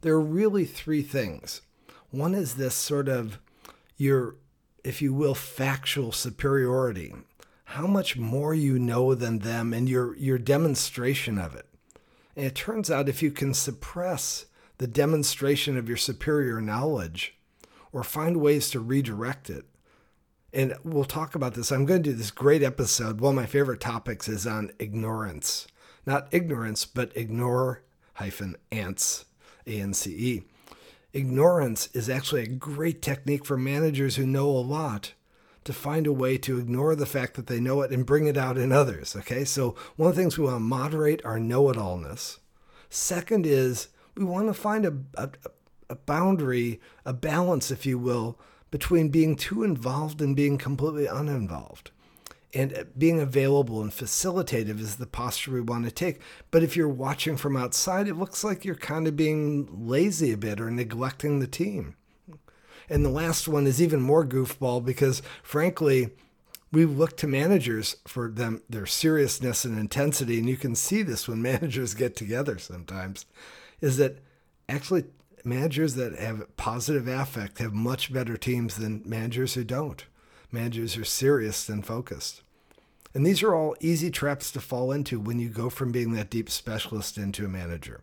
There 0.02 0.12
are 0.12 0.20
really 0.20 0.66
three 0.66 1.00
things. 1.00 1.62
One 2.10 2.34
is 2.34 2.56
this 2.56 2.74
sort 2.74 3.08
of 3.08 3.38
your, 3.96 4.36
if 4.84 5.00
you 5.00 5.14
will, 5.14 5.34
factual 5.34 6.12
superiority. 6.12 7.14
How 7.64 7.86
much 7.86 8.18
more 8.18 8.52
you 8.52 8.78
know 8.78 9.14
than 9.14 9.38
them 9.38 9.72
and 9.72 9.88
your, 9.88 10.14
your 10.18 10.36
demonstration 10.36 11.38
of 11.38 11.54
it. 11.54 11.70
And 12.36 12.44
it 12.44 12.54
turns 12.54 12.90
out 12.90 13.08
if 13.08 13.22
you 13.22 13.30
can 13.30 13.54
suppress 13.54 14.44
the 14.76 14.86
demonstration 14.86 15.78
of 15.78 15.88
your 15.88 15.96
superior 15.96 16.60
knowledge 16.60 17.38
or 17.90 18.04
find 18.04 18.36
ways 18.36 18.68
to 18.68 18.80
redirect 18.80 19.48
it, 19.48 19.64
and 20.56 20.74
we'll 20.84 21.04
talk 21.04 21.34
about 21.34 21.52
this. 21.52 21.70
I'm 21.70 21.84
going 21.84 22.02
to 22.02 22.10
do 22.10 22.16
this 22.16 22.30
great 22.30 22.62
episode. 22.62 23.20
One 23.20 23.34
of 23.34 23.42
my 23.42 23.46
favorite 23.46 23.78
topics 23.78 24.26
is 24.26 24.46
on 24.46 24.72
ignorance. 24.78 25.66
Not 26.06 26.28
ignorance, 26.32 26.86
but 26.86 27.14
ignore 27.14 27.82
hyphen 28.14 28.56
ants, 28.72 29.26
A 29.66 29.78
N 29.78 29.92
C 29.92 30.10
E. 30.10 30.42
Ignorance 31.12 31.90
is 31.92 32.08
actually 32.08 32.42
a 32.42 32.48
great 32.48 33.02
technique 33.02 33.44
for 33.44 33.58
managers 33.58 34.16
who 34.16 34.26
know 34.26 34.48
a 34.48 34.58
lot 34.58 35.12
to 35.64 35.74
find 35.74 36.06
a 36.06 36.12
way 36.12 36.38
to 36.38 36.58
ignore 36.58 36.94
the 36.94 37.04
fact 37.04 37.34
that 37.34 37.48
they 37.48 37.60
know 37.60 37.82
it 37.82 37.90
and 37.90 38.06
bring 38.06 38.26
it 38.26 38.38
out 38.38 38.56
in 38.56 38.72
others. 38.72 39.14
Okay, 39.14 39.44
so 39.44 39.74
one 39.96 40.08
of 40.08 40.16
the 40.16 40.22
things 40.22 40.38
we 40.38 40.44
want 40.44 40.56
to 40.56 40.60
moderate 40.60 41.22
our 41.24 41.38
know 41.38 41.68
it 41.68 41.76
allness. 41.76 42.38
Second 42.88 43.44
is 43.44 43.88
we 44.16 44.24
want 44.24 44.46
to 44.46 44.54
find 44.54 44.86
a, 44.86 44.96
a, 45.16 45.28
a 45.90 45.96
boundary, 45.96 46.80
a 47.04 47.12
balance, 47.12 47.70
if 47.70 47.84
you 47.84 47.98
will, 47.98 48.38
between 48.76 49.08
being 49.08 49.34
too 49.34 49.62
involved 49.62 50.20
and 50.20 50.36
being 50.36 50.58
completely 50.58 51.06
uninvolved. 51.06 51.90
And 52.52 52.74
uh, 52.74 52.84
being 52.98 53.18
available 53.18 53.80
and 53.80 53.90
facilitative 53.90 54.78
is 54.78 54.96
the 54.96 55.06
posture 55.06 55.52
we 55.52 55.62
want 55.62 55.86
to 55.86 55.90
take. 55.90 56.20
But 56.50 56.62
if 56.62 56.76
you're 56.76 56.86
watching 56.86 57.38
from 57.38 57.56
outside, 57.56 58.06
it 58.06 58.18
looks 58.18 58.44
like 58.44 58.66
you're 58.66 58.74
kind 58.74 59.08
of 59.08 59.16
being 59.16 59.88
lazy 59.88 60.30
a 60.30 60.36
bit 60.36 60.60
or 60.60 60.70
neglecting 60.70 61.38
the 61.38 61.46
team. 61.46 61.96
And 62.90 63.02
the 63.02 63.08
last 63.08 63.48
one 63.48 63.66
is 63.66 63.80
even 63.80 64.02
more 64.02 64.26
goofball 64.26 64.84
because, 64.84 65.22
frankly, 65.42 66.10
we 66.70 66.84
look 66.84 67.16
to 67.16 67.26
managers 67.26 67.96
for 68.06 68.28
them 68.28 68.60
their 68.68 68.84
seriousness 68.84 69.64
and 69.64 69.78
intensity, 69.78 70.38
and 70.38 70.50
you 70.50 70.58
can 70.58 70.74
see 70.74 71.00
this 71.00 71.26
when 71.26 71.40
managers 71.50 71.94
get 71.94 72.14
together 72.14 72.58
sometimes. 72.58 73.24
Is 73.80 73.96
that 73.96 74.18
actually 74.68 75.04
managers 75.46 75.94
that 75.94 76.18
have 76.18 76.56
positive 76.56 77.06
affect 77.06 77.58
have 77.58 77.72
much 77.72 78.12
better 78.12 78.36
teams 78.36 78.76
than 78.76 79.02
managers 79.06 79.54
who 79.54 79.64
don't. 79.64 80.04
Managers 80.50 80.96
are 80.96 81.04
serious 81.04 81.68
and 81.68 81.86
focused. 81.86 82.42
And 83.14 83.24
these 83.24 83.42
are 83.42 83.54
all 83.54 83.76
easy 83.80 84.10
traps 84.10 84.50
to 84.52 84.60
fall 84.60 84.92
into 84.92 85.18
when 85.18 85.38
you 85.38 85.48
go 85.48 85.70
from 85.70 85.92
being 85.92 86.12
that 86.12 86.28
deep 86.28 86.50
specialist 86.50 87.16
into 87.16 87.46
a 87.46 87.48
manager. 87.48 88.02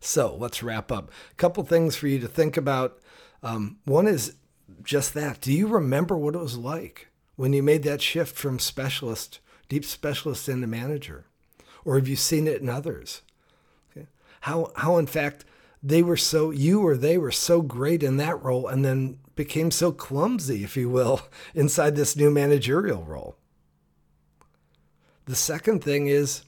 So 0.00 0.34
let's 0.34 0.62
wrap 0.62 0.90
up. 0.90 1.12
A 1.30 1.34
couple 1.36 1.62
things 1.62 1.94
for 1.94 2.08
you 2.08 2.18
to 2.18 2.26
think 2.26 2.56
about. 2.56 2.98
Um, 3.42 3.78
one 3.84 4.08
is 4.08 4.34
just 4.82 5.14
that. 5.14 5.40
Do 5.40 5.52
you 5.52 5.68
remember 5.68 6.16
what 6.16 6.34
it 6.34 6.40
was 6.40 6.58
like 6.58 7.08
when 7.36 7.52
you 7.52 7.62
made 7.62 7.84
that 7.84 8.02
shift 8.02 8.36
from 8.36 8.58
specialist, 8.58 9.38
deep 9.68 9.84
specialist 9.84 10.48
into 10.48 10.66
manager? 10.66 11.26
Or 11.84 11.96
have 11.96 12.08
you 12.08 12.16
seen 12.16 12.48
it 12.48 12.62
in 12.62 12.68
others? 12.68 13.22
Okay. 13.90 14.08
How, 14.40 14.72
how 14.76 14.98
in 14.98 15.06
fact, 15.06 15.44
they 15.82 16.02
were 16.02 16.16
so 16.16 16.50
you 16.50 16.86
or 16.86 16.96
they 16.96 17.18
were 17.18 17.32
so 17.32 17.60
great 17.60 18.02
in 18.02 18.16
that 18.18 18.42
role 18.42 18.68
and 18.68 18.84
then 18.84 19.18
became 19.34 19.70
so 19.70 19.90
clumsy 19.90 20.62
if 20.62 20.76
you 20.76 20.88
will 20.88 21.22
inside 21.54 21.96
this 21.96 22.16
new 22.16 22.30
managerial 22.30 23.02
role. 23.02 23.36
The 25.24 25.34
second 25.36 25.82
thing 25.82 26.06
is 26.06 26.42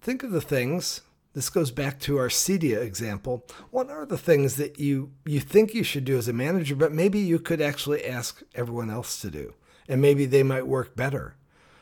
think 0.00 0.22
of 0.22 0.30
the 0.30 0.40
things 0.40 1.02
this 1.34 1.50
goes 1.50 1.70
back 1.70 2.00
to 2.00 2.16
our 2.18 2.28
cedia 2.28 2.82
example. 2.82 3.46
What 3.70 3.90
are 3.90 4.04
the 4.04 4.18
things 4.18 4.56
that 4.56 4.78
you 4.78 5.12
you 5.24 5.40
think 5.40 5.72
you 5.72 5.84
should 5.84 6.04
do 6.04 6.18
as 6.18 6.28
a 6.28 6.32
manager 6.32 6.74
but 6.74 6.92
maybe 6.92 7.18
you 7.18 7.38
could 7.38 7.60
actually 7.60 8.04
ask 8.04 8.42
everyone 8.54 8.90
else 8.90 9.20
to 9.22 9.30
do 9.30 9.54
and 9.88 10.02
maybe 10.02 10.26
they 10.26 10.42
might 10.42 10.66
work 10.66 10.96
better? 10.96 11.36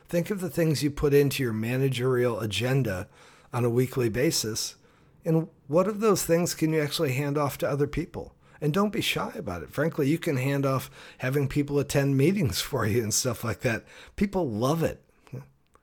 Think 0.09 0.31
of 0.31 0.41
the 0.41 0.51
things 0.51 0.83
you 0.83 0.91
put 0.91 1.15
into 1.15 1.43
your 1.43 1.53
managerial 1.53 2.39
agenda 2.39 3.09
on 3.53 3.65
a 3.65 3.71
weekly 3.71 4.09
basis 4.09 4.77
and 5.25 5.49
what 5.67 5.89
of 5.89 6.01
those 6.01 6.25
things 6.25 6.55
can 6.55 6.73
you 6.73 6.81
actually 6.81 7.13
hand 7.13 7.37
off 7.37 7.59
to 7.59 7.69
other 7.69 7.87
people? 7.87 8.35
And 8.61 8.73
don't 8.73 8.93
be 8.93 9.03
shy 9.03 9.33
about 9.37 9.63
it. 9.63 9.71
Frankly, 9.71 10.09
you 10.09 10.19
can 10.19 10.39
hand 10.39 10.65
off 10.65 10.91
having 11.19 11.47
people 11.47 11.79
attend 11.79 12.17
meetings 12.17 12.61
for 12.61 12.87
you 12.87 13.03
and 13.03 13.13
stuff 13.13 13.45
like 13.45 13.61
that. 13.61 13.85
People 14.17 14.49
love 14.49 14.83
it. 14.83 15.03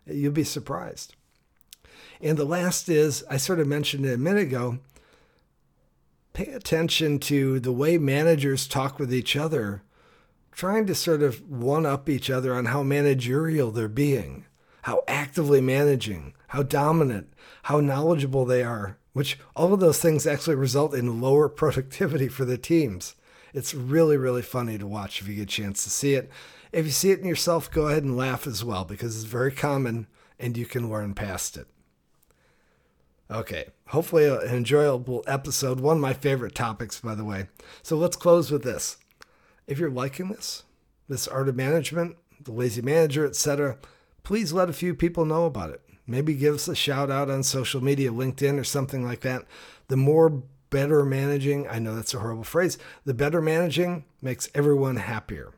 You'll 0.07 0.31
be 0.31 0.43
surprised. 0.43 1.15
And 2.19 2.37
the 2.37 2.45
last 2.45 2.89
is 2.89 3.23
I 3.29 3.37
sort 3.37 3.59
of 3.59 3.67
mentioned 3.67 4.05
it 4.05 4.15
a 4.15 4.17
minute 4.17 4.43
ago 4.43 4.79
pay 6.33 6.47
attention 6.47 7.19
to 7.19 7.59
the 7.59 7.71
way 7.71 7.97
managers 7.97 8.67
talk 8.67 8.97
with 8.97 9.13
each 9.13 9.35
other, 9.35 9.83
trying 10.51 10.85
to 10.87 10.95
sort 10.95 11.21
of 11.21 11.47
one 11.47 11.85
up 11.85 12.09
each 12.09 12.29
other 12.29 12.55
on 12.55 12.65
how 12.65 12.81
managerial 12.81 13.71
they're 13.71 13.87
being, 13.87 14.45
how 14.83 15.03
actively 15.07 15.61
managing, 15.61 16.33
how 16.47 16.63
dominant, 16.63 17.31
how 17.63 17.79
knowledgeable 17.79 18.45
they 18.45 18.63
are, 18.63 18.97
which 19.13 19.39
all 19.55 19.73
of 19.73 19.79
those 19.79 19.99
things 19.99 20.27
actually 20.27 20.55
result 20.55 20.93
in 20.93 21.21
lower 21.21 21.47
productivity 21.47 22.27
for 22.27 22.45
the 22.45 22.57
teams. 22.57 23.15
It's 23.53 23.73
really, 23.73 24.17
really 24.17 24.41
funny 24.41 24.77
to 24.79 24.87
watch 24.87 25.21
if 25.21 25.27
you 25.27 25.35
get 25.35 25.43
a 25.43 25.45
chance 25.45 25.83
to 25.83 25.89
see 25.89 26.15
it. 26.15 26.29
If 26.71 26.85
you 26.85 26.91
see 26.91 27.11
it 27.11 27.19
in 27.19 27.27
yourself, 27.27 27.69
go 27.71 27.87
ahead 27.87 28.03
and 28.03 28.17
laugh 28.17 28.47
as 28.47 28.63
well 28.63 28.83
because 28.83 29.15
it's 29.15 29.25
very 29.25 29.51
common 29.51 30.07
and 30.39 30.57
you 30.57 30.65
can 30.65 30.89
learn 30.89 31.13
past 31.13 31.55
it. 31.55 31.67
Okay, 33.29 33.67
hopefully 33.87 34.25
an 34.25 34.41
enjoyable 34.49 35.23
episode. 35.27 35.79
One 35.79 35.97
of 35.97 36.01
my 36.01 36.13
favorite 36.13 36.55
topics, 36.55 36.99
by 36.99 37.15
the 37.15 37.23
way. 37.23 37.47
So 37.83 37.95
let's 37.95 38.15
close 38.15 38.51
with 38.51 38.63
this. 38.63 38.97
If 39.67 39.79
you're 39.79 39.91
liking 39.91 40.29
this, 40.29 40.63
this 41.07 41.27
art 41.27 41.47
of 41.47 41.55
management, 41.55 42.17
the 42.41 42.51
lazy 42.51 42.81
manager, 42.81 43.25
etc., 43.25 43.77
please 44.23 44.51
let 44.51 44.69
a 44.69 44.73
few 44.73 44.95
people 44.95 45.25
know 45.25 45.45
about 45.45 45.69
it 45.69 45.81
maybe 46.05 46.33
give 46.33 46.55
us 46.55 46.67
a 46.67 46.75
shout 46.75 47.09
out 47.09 47.29
on 47.29 47.43
social 47.43 47.83
media, 47.83 48.11
LinkedIn 48.11 48.59
or 48.59 48.63
something 48.63 49.05
like 49.05 49.21
that. 49.21 49.45
The 49.87 49.97
more 49.97 50.43
better 50.69 51.05
managing, 51.05 51.67
I 51.67 51.79
know 51.79 51.95
that's 51.95 52.13
a 52.13 52.19
horrible 52.19 52.43
phrase, 52.43 52.77
the 53.05 53.13
better 53.13 53.41
managing 53.41 54.05
makes 54.21 54.49
everyone 54.55 54.95
happier. 54.95 55.51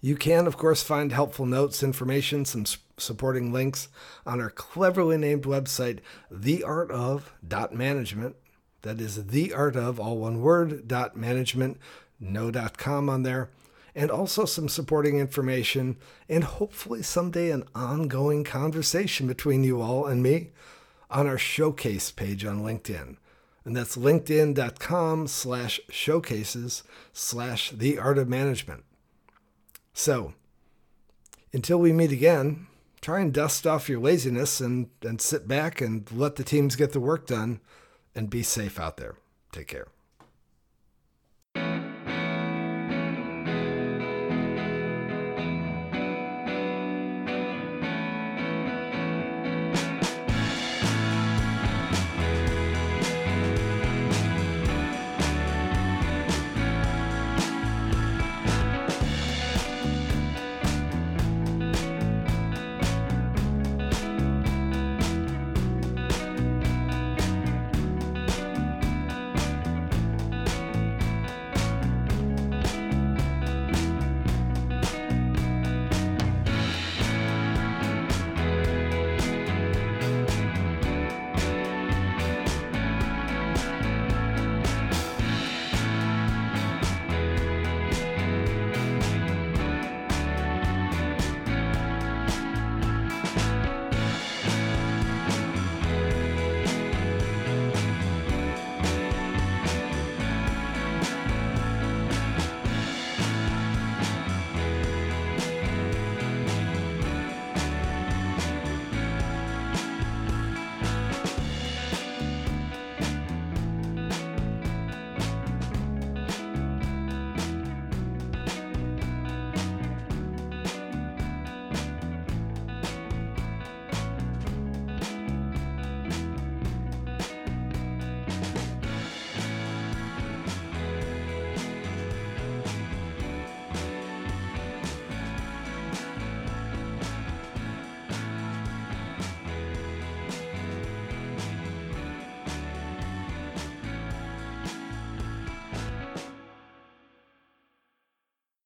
You 0.00 0.16
can, 0.16 0.46
of 0.46 0.56
course, 0.56 0.82
find 0.82 1.12
helpful 1.12 1.46
notes, 1.46 1.82
information, 1.82 2.44
some 2.44 2.64
supporting 2.98 3.52
links 3.52 3.88
on 4.26 4.40
our 4.40 4.50
cleverly 4.50 5.16
named 5.16 5.44
website, 5.44 6.00
theartof.management. 6.32 8.36
That 8.82 9.00
is 9.00 9.28
the 9.28 9.54
all 9.54 10.18
one 10.18 10.40
word, 10.40 10.86
dot 10.86 11.16
management, 11.16 11.78
no 12.20 12.50
dot 12.50 12.76
com 12.76 13.08
on 13.08 13.22
there 13.22 13.48
and 13.94 14.10
also 14.10 14.44
some 14.44 14.68
supporting 14.68 15.18
information, 15.18 15.96
and 16.28 16.44
hopefully 16.44 17.02
someday 17.02 17.50
an 17.50 17.64
ongoing 17.74 18.44
conversation 18.44 19.26
between 19.26 19.62
you 19.62 19.80
all 19.80 20.06
and 20.06 20.22
me 20.22 20.50
on 21.10 21.26
our 21.26 21.38
showcase 21.38 22.10
page 22.10 22.44
on 22.44 22.62
LinkedIn. 22.62 23.16
And 23.64 23.76
that's 23.76 23.96
linkedin.com 23.96 25.26
slash 25.28 25.80
showcases 25.88 26.82
slash 27.12 27.70
the 27.70 27.98
art 27.98 28.18
of 28.18 28.28
management. 28.28 28.84
So 29.94 30.34
until 31.52 31.78
we 31.78 31.92
meet 31.92 32.12
again, 32.12 32.66
try 33.00 33.20
and 33.20 33.32
dust 33.32 33.66
off 33.66 33.88
your 33.88 34.00
laziness 34.00 34.60
and, 34.60 34.88
and 35.02 35.20
sit 35.20 35.46
back 35.46 35.80
and 35.80 36.10
let 36.12 36.36
the 36.36 36.44
teams 36.44 36.76
get 36.76 36.92
the 36.92 37.00
work 37.00 37.26
done 37.26 37.60
and 38.14 38.28
be 38.28 38.42
safe 38.42 38.78
out 38.78 38.96
there. 38.96 39.14
Take 39.52 39.68
care. 39.68 39.86